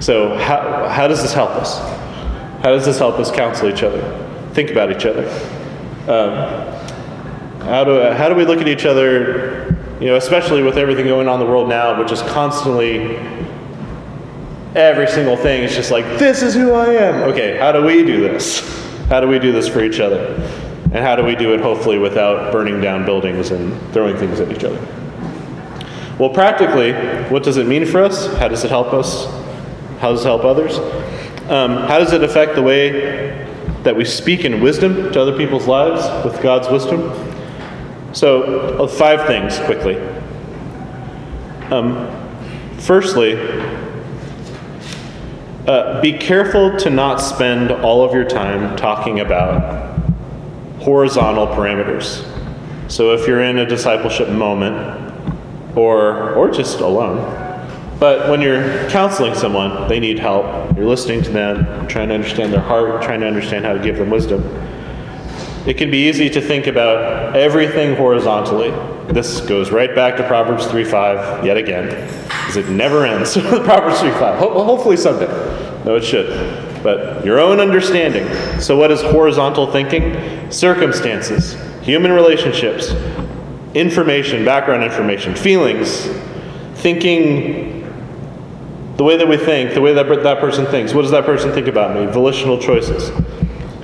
[0.04, 1.78] so, how, how does this help us?
[2.62, 4.02] How does this help us counsel each other,
[4.52, 5.28] think about each other?
[6.10, 11.06] Um, how, do, how do we look at each other, you know, especially with everything
[11.06, 13.16] going on in the world now, which is constantly
[14.74, 17.22] every single thing is just like, this is who I am.
[17.30, 18.60] Okay, how do we do this?
[19.08, 20.34] How do we do this for each other?
[20.84, 24.50] And how do we do it, hopefully, without burning down buildings and throwing things at
[24.50, 24.80] each other?
[26.18, 26.92] Well, practically,
[27.30, 28.26] what does it mean for us?
[28.36, 29.26] How does it help us?
[29.98, 30.78] How does it help others?
[31.50, 33.46] Um, how does it affect the way
[33.82, 37.12] that we speak in wisdom to other people's lives with God's wisdom?
[38.12, 39.96] So, uh, five things quickly.
[41.70, 42.08] Um,
[42.78, 43.34] firstly,
[45.66, 49.98] uh, be careful to not spend all of your time talking about
[50.80, 52.30] horizontal parameters.
[52.90, 55.02] So if you're in a discipleship moment,
[55.76, 57.18] or or just alone,
[57.98, 60.76] but when you're counseling someone, they need help.
[60.76, 63.96] You're listening to them, trying to understand their heart, trying to understand how to give
[63.96, 64.42] them wisdom.
[65.66, 68.70] It can be easy to think about everything horizontally.
[69.12, 71.88] This goes right back to Proverbs 3:5 yet again,
[72.44, 73.34] because it never ends.
[73.34, 74.38] The Proverbs 3:5.
[74.38, 75.26] Ho- hopefully someday.
[75.84, 78.28] No, it should but your own understanding.
[78.60, 80.50] So, what is horizontal thinking?
[80.52, 82.92] Circumstances, human relationships,
[83.72, 86.06] information, background information, feelings,
[86.74, 87.80] thinking
[88.98, 90.92] the way that we think, the way that that person thinks.
[90.94, 92.06] What does that person think about me?
[92.12, 93.10] Volitional choices.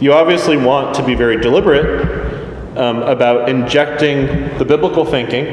[0.01, 4.27] You obviously want to be very deliberate um, about injecting
[4.59, 5.47] the biblical thinking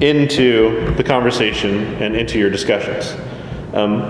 [0.00, 3.14] into the conversation and into your discussions.
[3.74, 4.02] Um,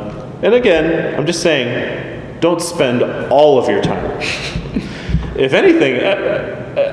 [0.43, 4.21] and again, I'm just saying, don't spend all of your time.
[5.37, 6.01] if anything,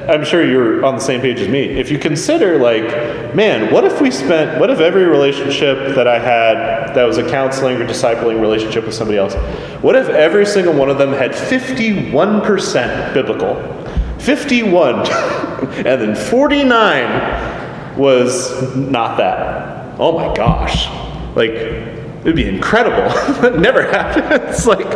[0.10, 1.64] I'm sure you're on the same page as me.
[1.64, 6.18] If you consider, like, man, what if we spent, what if every relationship that I
[6.20, 9.36] had that was a counseling or discipling relationship with somebody else,
[9.84, 13.56] what if every single one of them had 51% biblical?
[14.20, 14.96] 51,
[15.78, 17.57] and then 49
[17.98, 20.00] was not that.
[20.00, 20.88] oh my gosh,
[21.36, 23.10] like it'd be incredible.
[23.42, 24.68] that never happens.
[24.74, 24.88] like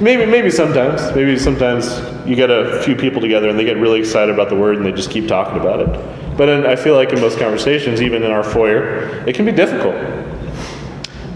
[0.00, 4.00] maybe maybe sometimes, maybe sometimes you get a few people together and they get really
[4.00, 6.36] excited about the word and they just keep talking about it.
[6.36, 9.52] But in, I feel like in most conversations, even in our foyer, it can be
[9.52, 9.96] difficult.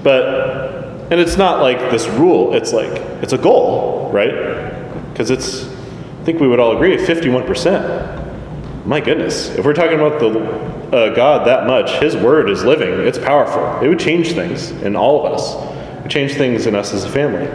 [0.02, 2.54] But and it's not like this rule.
[2.54, 2.92] It's like
[3.22, 5.10] it's a goal, right?
[5.12, 5.64] Because it's
[6.22, 8.86] I think we would all agree, 51%.
[8.86, 10.28] My goodness, if we're talking about the
[10.92, 12.90] uh, God that much, His Word is living.
[13.06, 13.84] It's powerful.
[13.84, 15.54] It would change things in all of us.
[15.96, 17.48] It would change things in us as a family.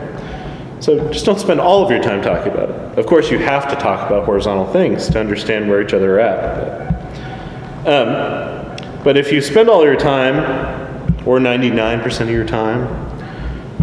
[0.80, 3.00] So just don't spend all of your time talking about it.
[3.00, 6.20] Of course, you have to talk about horizontal things to understand where each other are
[6.20, 7.84] at.
[7.84, 10.86] But, um, but if you spend all your time,
[11.28, 12.88] or 99% of your time,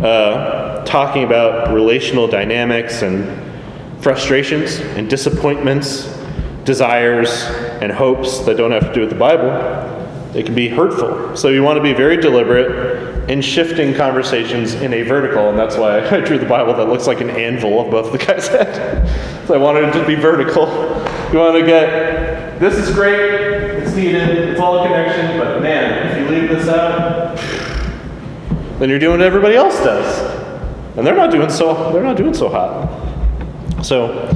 [0.02, 3.42] uh, talking about relational dynamics and
[4.02, 6.13] frustrations and disappointments
[6.64, 7.44] desires
[7.80, 9.50] and hopes that don't have to do with the Bible,
[10.32, 11.36] they can be hurtful.
[11.36, 15.76] So you want to be very deliberate in shifting conversations in a vertical, and that's
[15.76, 19.06] why I drew the Bible that looks like an anvil above the guy's head.
[19.46, 20.66] so I wanted it to be vertical.
[21.32, 26.08] You want to get this is great, it's needed, it's all a connection, but man,
[26.08, 27.36] if you leave this out,
[28.78, 30.96] then you're doing what everybody else does.
[30.96, 33.84] And they're not doing so they're not doing so hot.
[33.84, 34.28] So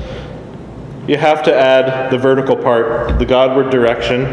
[1.09, 4.27] you have to add the vertical part, the Godward direction.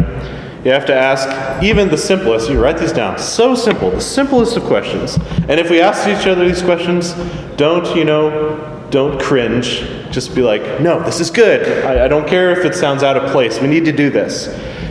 [0.65, 4.57] You have to ask even the simplest, you write these down, so simple, the simplest
[4.57, 5.17] of questions.
[5.47, 7.13] And if we ask each other these questions,
[7.55, 9.81] don't, you know, don't cringe.
[10.11, 11.85] Just be like, no, this is good.
[11.85, 13.61] I, I don't care if it sounds out of place.
[13.61, 14.47] We need to do this.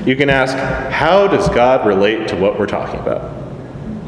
[0.07, 0.57] You can ask,
[0.93, 3.44] how does God relate to what we're talking about?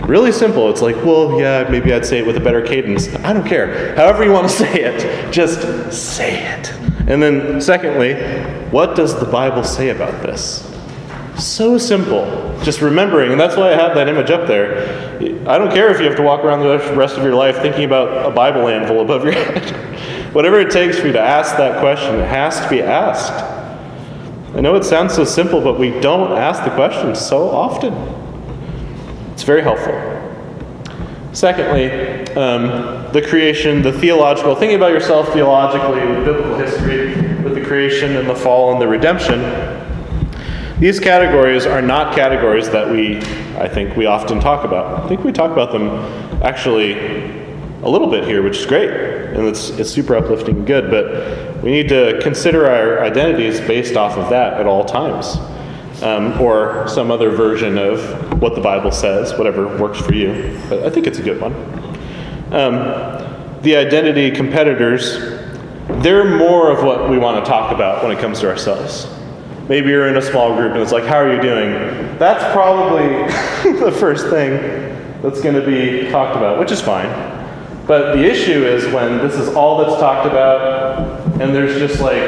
[0.07, 0.70] Really simple.
[0.70, 3.12] It's like, well, yeah, maybe I'd say it with a better cadence.
[3.16, 3.96] I don't care.
[3.96, 6.72] However you want to say it, just say it.
[7.09, 8.14] And then, secondly,
[8.70, 10.62] what does the Bible say about this?
[11.36, 12.24] So simple.
[12.62, 15.16] Just remembering, and that's why I have that image up there.
[15.48, 17.84] I don't care if you have to walk around the rest of your life thinking
[17.84, 20.34] about a Bible anvil above your head.
[20.34, 23.32] Whatever it takes for you to ask that question, it has to be asked.
[24.54, 27.92] I know it sounds so simple, but we don't ask the question so often.
[29.37, 29.93] It's very helpful.
[31.34, 31.91] Secondly,
[32.37, 37.09] um, the creation, the theological, thinking about yourself theologically with biblical history,
[37.43, 39.43] with the creation and the fall and the redemption.
[40.80, 43.18] These categories are not categories that we,
[43.59, 45.05] I think, we often talk about.
[45.05, 45.91] I think we talk about them
[46.43, 46.95] actually
[47.82, 51.62] a little bit here, which is great, and it's, it's super uplifting and good, but
[51.62, 55.37] we need to consider our identities based off of that at all times
[56.03, 60.61] um, or some other version of what the Bible says, whatever works for you.
[60.68, 61.55] But I think it's a good one.
[62.53, 65.18] Um, the identity competitors,
[66.03, 69.09] they're more of what we want to talk about when it comes to ourselves.
[69.68, 71.72] Maybe you're in a small group and it's like, how are you doing?
[72.18, 73.09] That's probably
[73.80, 74.53] the first thing
[75.22, 77.09] that's going to be talked about, which is fine.
[77.86, 82.18] But the issue is when this is all that's talked about, and there's just like,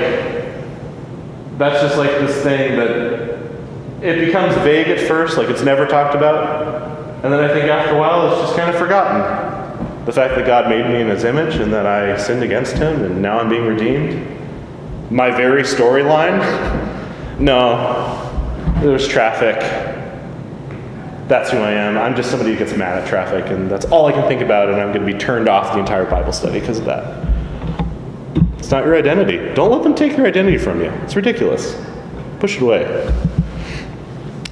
[1.59, 3.18] that's just like this thing that
[4.01, 7.24] it becomes vague at first, like it's never talked about.
[7.24, 10.05] And then I think after a while, it's just kind of forgotten.
[10.05, 13.05] The fact that God made me in his image and that I sinned against him
[13.05, 14.26] and now I'm being redeemed.
[15.11, 16.38] My very storyline?
[17.40, 18.24] no.
[18.80, 19.59] There's traffic.
[21.28, 21.99] That's who I am.
[21.99, 24.68] I'm just somebody who gets mad at traffic, and that's all I can think about,
[24.68, 27.26] and I'm going to be turned off the entire Bible study because of that.
[28.59, 29.53] It's not your identity.
[29.55, 30.90] Don't let them take your identity from you.
[31.03, 31.76] It's ridiculous.
[32.38, 32.84] Push it away.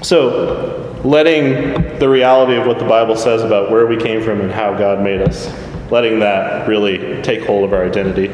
[0.07, 4.53] So, letting the reality of what the Bible says about where we came from and
[4.53, 5.53] how God made us,
[5.91, 8.29] letting that really take hold of our identity,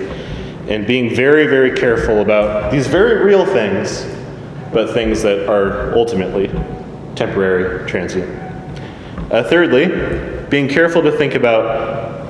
[0.68, 4.05] and being very, very careful about these very real things,
[4.70, 6.49] but things that are ultimately
[7.14, 8.29] temporary, transient.
[9.33, 12.29] Uh, thirdly, being careful to think about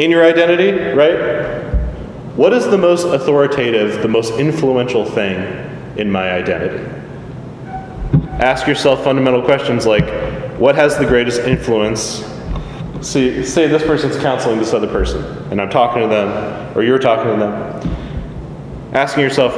[0.00, 1.62] in your identity, right?
[2.34, 5.36] What is the most authoritative, the most influential thing
[5.98, 7.03] in my identity?
[8.40, 10.08] Ask yourself fundamental questions like
[10.58, 12.24] what has the greatest influence?
[13.00, 16.98] See, say this person's counseling this other person, and I'm talking to them, or you're
[16.98, 18.94] talking to them.
[18.94, 19.54] Asking yourself,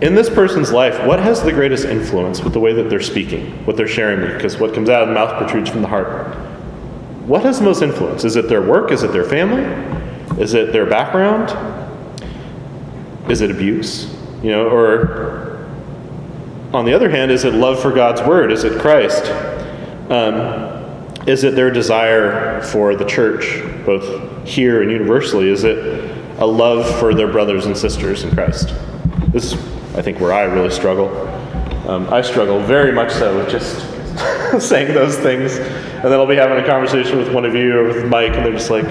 [0.00, 3.52] in this person's life, what has the greatest influence with the way that they're speaking,
[3.66, 6.34] what they're sharing Because what comes out of the mouth protrudes from the heart.
[7.26, 8.24] What has the most influence?
[8.24, 8.90] Is it their work?
[8.90, 9.62] Is it their family?
[10.42, 11.50] Is it their background?
[13.30, 14.12] Is it abuse?
[14.42, 15.39] You know, or
[16.72, 18.52] on the other hand, is it love for God's word?
[18.52, 19.24] Is it Christ?
[20.10, 20.70] Um,
[21.26, 25.48] is it their desire for the church, both here and universally?
[25.48, 28.74] Is it a love for their brothers and sisters in Christ?
[29.28, 29.54] This is,
[29.96, 31.08] I think, where I really struggle.
[31.88, 33.80] Um, I struggle very much so with just
[34.68, 35.56] saying those things.
[35.58, 38.46] And then I'll be having a conversation with one of you or with Mike, and
[38.46, 38.84] they're just like,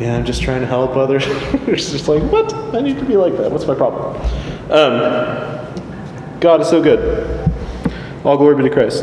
[0.00, 1.24] yeah, I'm just trying to help others.
[1.26, 2.52] it's just like, what?
[2.74, 3.50] I need to be like that.
[3.50, 4.16] What's my problem?
[4.70, 5.57] Um,
[6.40, 7.50] God is so good.
[8.24, 9.02] All glory be to Christ.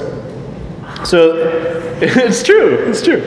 [1.06, 1.36] So
[2.02, 2.76] it's true.
[2.88, 3.22] It's true.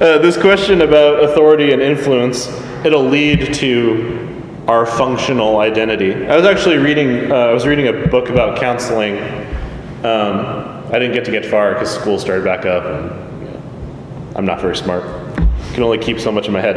[0.00, 2.48] Uh, this question about authority and influence,
[2.84, 6.26] it'll lead to our functional identity.
[6.26, 7.32] I was actually reading.
[7.32, 9.18] Uh, I was reading a book about counseling.
[10.04, 13.62] Um, I didn't get to get far because school started back up, and you know,
[14.36, 15.02] I'm not very smart.
[15.04, 16.76] I Can only keep so much in my head.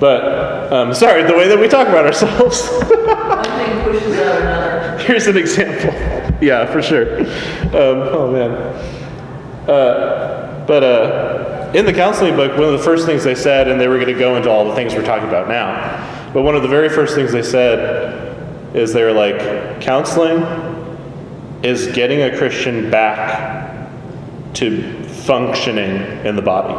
[0.00, 2.68] But um, sorry, the way that we talk about ourselves.
[2.80, 4.71] One thing pushes out another.
[5.06, 5.92] Here's an example.
[6.40, 7.20] yeah, for sure.
[7.20, 8.52] Um, oh man.
[9.68, 13.80] Uh, but uh, in the counseling book, one of the first things they said, and
[13.80, 16.54] they were going to go into all the things we're talking about now, but one
[16.54, 20.42] of the very first things they said is they were like, counseling
[21.62, 23.90] is getting a Christian back
[24.54, 26.74] to functioning in the body.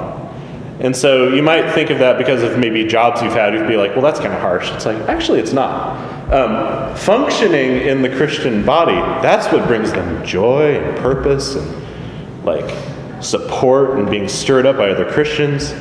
[0.80, 3.78] And so you might think of that because of maybe jobs you've had, you'd be
[3.78, 4.72] like, well, that's kind of harsh.
[4.72, 6.23] It's like, actually, it's not.
[6.34, 12.76] Um, functioning in the Christian body, that's what brings them joy and purpose and like
[13.24, 15.74] support and being stirred up by other Christians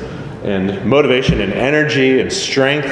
[0.45, 2.85] and motivation and energy and strength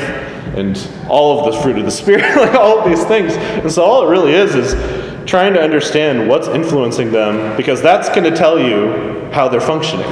[0.57, 3.35] and all of the fruit of the Spirit, like all of these things.
[3.35, 4.73] And so all it really is is
[5.29, 10.11] trying to understand what's influencing them because that's going to tell you how they're functioning.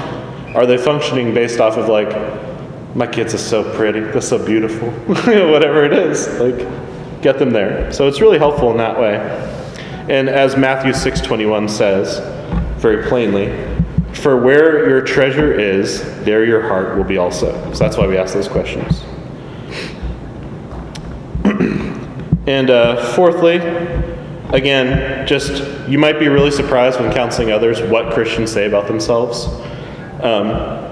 [0.55, 2.11] Are they functioning based off of like,
[2.95, 6.88] my kids are so pretty, they're so beautiful, whatever it is, like
[7.23, 7.93] get them there.
[7.93, 9.17] So it's really helpful in that way.
[10.09, 12.21] And as Matthew 6:21 says
[12.79, 13.53] very plainly,
[14.13, 17.53] for where your treasure is, there your heart will be also.
[17.73, 19.05] So that's why we ask those questions.
[22.47, 23.57] and uh, fourthly,
[24.51, 29.47] again, just you might be really surprised when counseling others what Christians say about themselves.
[30.23, 30.87] Um,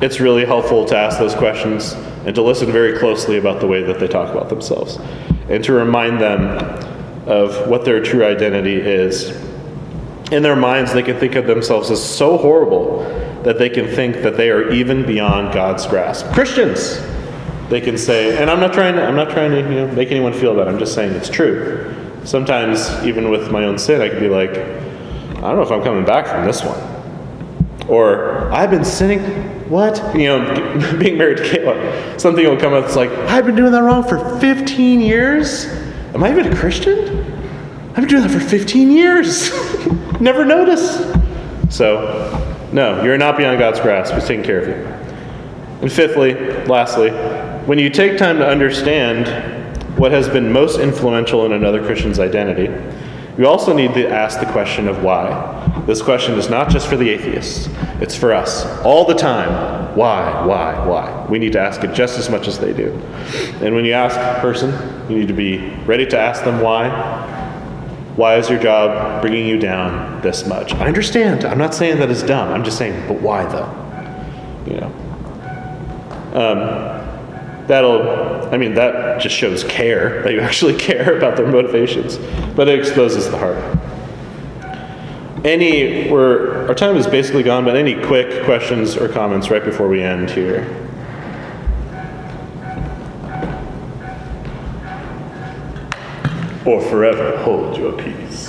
[0.00, 1.94] it's really helpful to ask those questions
[2.24, 4.98] and to listen very closely about the way that they talk about themselves
[5.48, 6.58] and to remind them
[7.26, 9.30] of what their true identity is.
[10.30, 13.00] In their minds, they can think of themselves as so horrible
[13.42, 16.26] that they can think that they are even beyond God's grasp.
[16.32, 17.00] Christians,
[17.68, 20.10] they can say, and I'm not trying to, I'm not trying to you know, make
[20.10, 20.68] anyone feel bad.
[20.68, 21.94] I'm just saying it's true.
[22.24, 25.82] Sometimes, even with my own sin, I can be like, I don't know if I'm
[25.82, 26.78] coming back from this one.
[27.92, 29.20] Or, I've been sinning,
[29.68, 29.98] what?
[30.16, 33.70] You know, being married to Kayla, something will come up that's like, I've been doing
[33.72, 35.66] that wrong for 15 years?
[36.14, 36.98] Am I even a Christian?
[37.90, 39.50] I've been doing that for 15 years.
[40.22, 41.14] Never noticed.
[41.68, 44.14] So, no, you're not beyond God's grasp.
[44.14, 44.74] He's taking care of you.
[45.82, 46.32] And fifthly,
[46.64, 47.10] lastly,
[47.66, 49.28] when you take time to understand
[49.98, 52.72] what has been most influential in another Christian's identity,
[53.36, 55.61] you also need to ask the question of why.
[55.86, 57.68] This question is not just for the atheists,
[58.00, 59.96] it's for us all the time.
[59.96, 61.26] Why, why, why?
[61.28, 62.92] We need to ask it just as much as they do.
[63.60, 64.70] And when you ask a person,
[65.10, 66.88] you need to be ready to ask them why.
[68.16, 70.72] Why is your job bringing you down this much?
[70.74, 71.44] I understand.
[71.44, 72.52] I'm not saying that it's dumb.
[72.52, 73.68] I'm just saying, but why though?
[74.66, 74.92] You know.
[76.34, 82.18] Um, that'll, I mean, that just shows care, that you actually care about their motivations,
[82.54, 83.58] but it exposes the heart.
[85.44, 89.88] Any, we're, our time is basically gone, but any quick questions or comments right before
[89.88, 90.62] we end here?
[96.64, 98.48] Or forever hold your peace.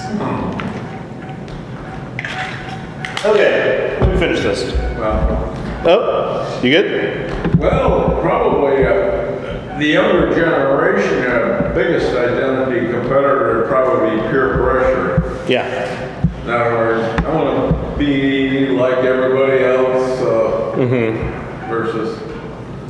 [3.25, 4.71] Okay, let me finish this.
[4.99, 5.49] Well,
[5.85, 7.57] Oh, you good?
[7.59, 15.45] well, probably uh, the younger generation, uh, biggest identity competitor would probably be peer pressure.
[15.51, 16.02] Yeah.
[16.45, 21.69] Other I want to be like everybody else uh, Mm-hmm.
[21.69, 22.19] versus,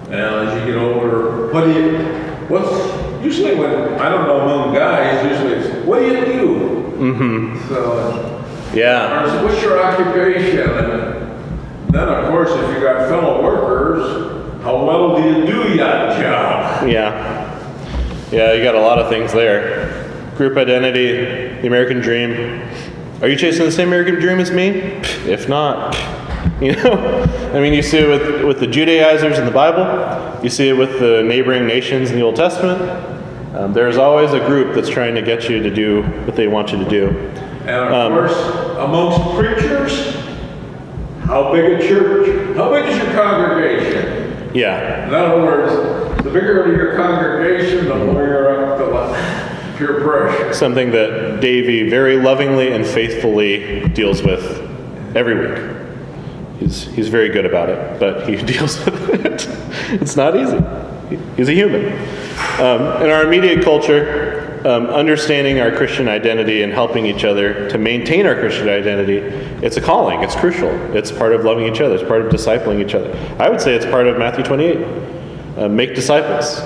[0.06, 1.98] and as you get older, what do you,
[2.48, 2.72] what's,
[3.24, 6.48] usually when, I don't know, among guys, usually it's, what do you do?
[6.98, 7.68] Mm-hmm.
[7.68, 9.26] So, Yeah.
[9.42, 10.60] or what's your occupation?
[10.70, 16.20] And then, of course, if you got fellow workers, how well do you do that
[16.22, 16.88] job?
[16.88, 17.52] Yeah.
[18.32, 20.10] Yeah, you got a lot of things there.
[20.38, 22.62] Group identity, the American dream.
[23.24, 24.68] Are you chasing the same American dream as me?
[25.32, 25.96] If not,
[26.62, 30.50] you know, I mean, you see it with, with the Judaizers in the Bible, you
[30.50, 32.82] see it with the neighboring nations in the Old Testament.
[33.56, 36.74] Um, there's always a group that's trying to get you to do what they want
[36.74, 37.08] you to do.
[37.62, 38.36] And of Um, course,
[38.78, 40.16] amongst preachers,
[41.24, 42.58] how big a church?
[42.58, 44.52] How big is your congregation?
[44.54, 49.53] Yeah, In other words, the bigger your congregation, the more you're up to like
[49.86, 50.54] peer pressure.
[50.54, 54.62] something that Davy very lovingly and faithfully deals with
[55.16, 55.78] every week.
[56.60, 59.48] He's, he's very good about it, but he deals with it.
[60.02, 60.60] it's not easy.
[61.36, 61.86] He's a human.
[62.60, 67.78] Um, in our immediate culture, um, understanding our Christian identity and helping each other to
[67.78, 70.22] maintain our Christian identity, it's a calling.
[70.24, 70.70] It's crucial.
[70.96, 71.96] It's part of loving each other.
[71.96, 73.14] It's part of discipling each other.
[73.40, 75.58] I would say it's part of Matthew 28.
[75.58, 76.60] Uh, make disciples.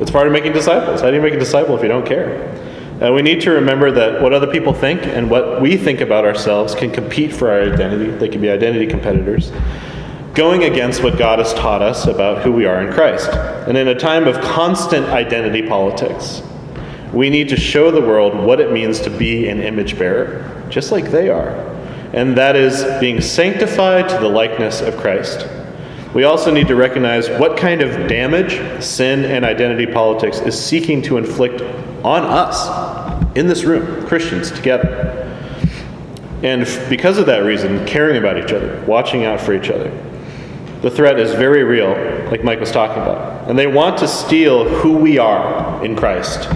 [0.00, 1.00] It's part of making disciples.
[1.00, 2.54] How do you make a disciple if you don't care?
[3.02, 6.24] Uh, we need to remember that what other people think and what we think about
[6.24, 8.10] ourselves can compete for our identity.
[8.10, 9.52] They can be identity competitors,
[10.34, 13.28] going against what God has taught us about who we are in Christ.
[13.30, 16.42] And in a time of constant identity politics,
[17.12, 20.92] we need to show the world what it means to be an image bearer, just
[20.92, 21.50] like they are.
[22.12, 25.46] And that is being sanctified to the likeness of Christ.
[26.18, 31.00] We also need to recognize what kind of damage sin and identity politics is seeking
[31.02, 31.60] to inflict
[32.04, 35.32] on us in this room, Christians together.
[36.42, 39.92] And because of that reason, caring about each other, watching out for each other.
[40.82, 41.90] The threat is very real,
[42.32, 43.48] like Mike was talking about.
[43.48, 46.50] And they want to steal who we are in Christ.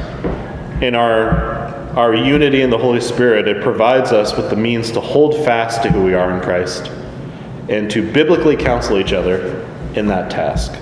[0.83, 5.01] In our, our unity in the Holy Spirit, it provides us with the means to
[5.01, 6.91] hold fast to who we are in Christ
[7.73, 10.79] and to biblically counsel each other in that task.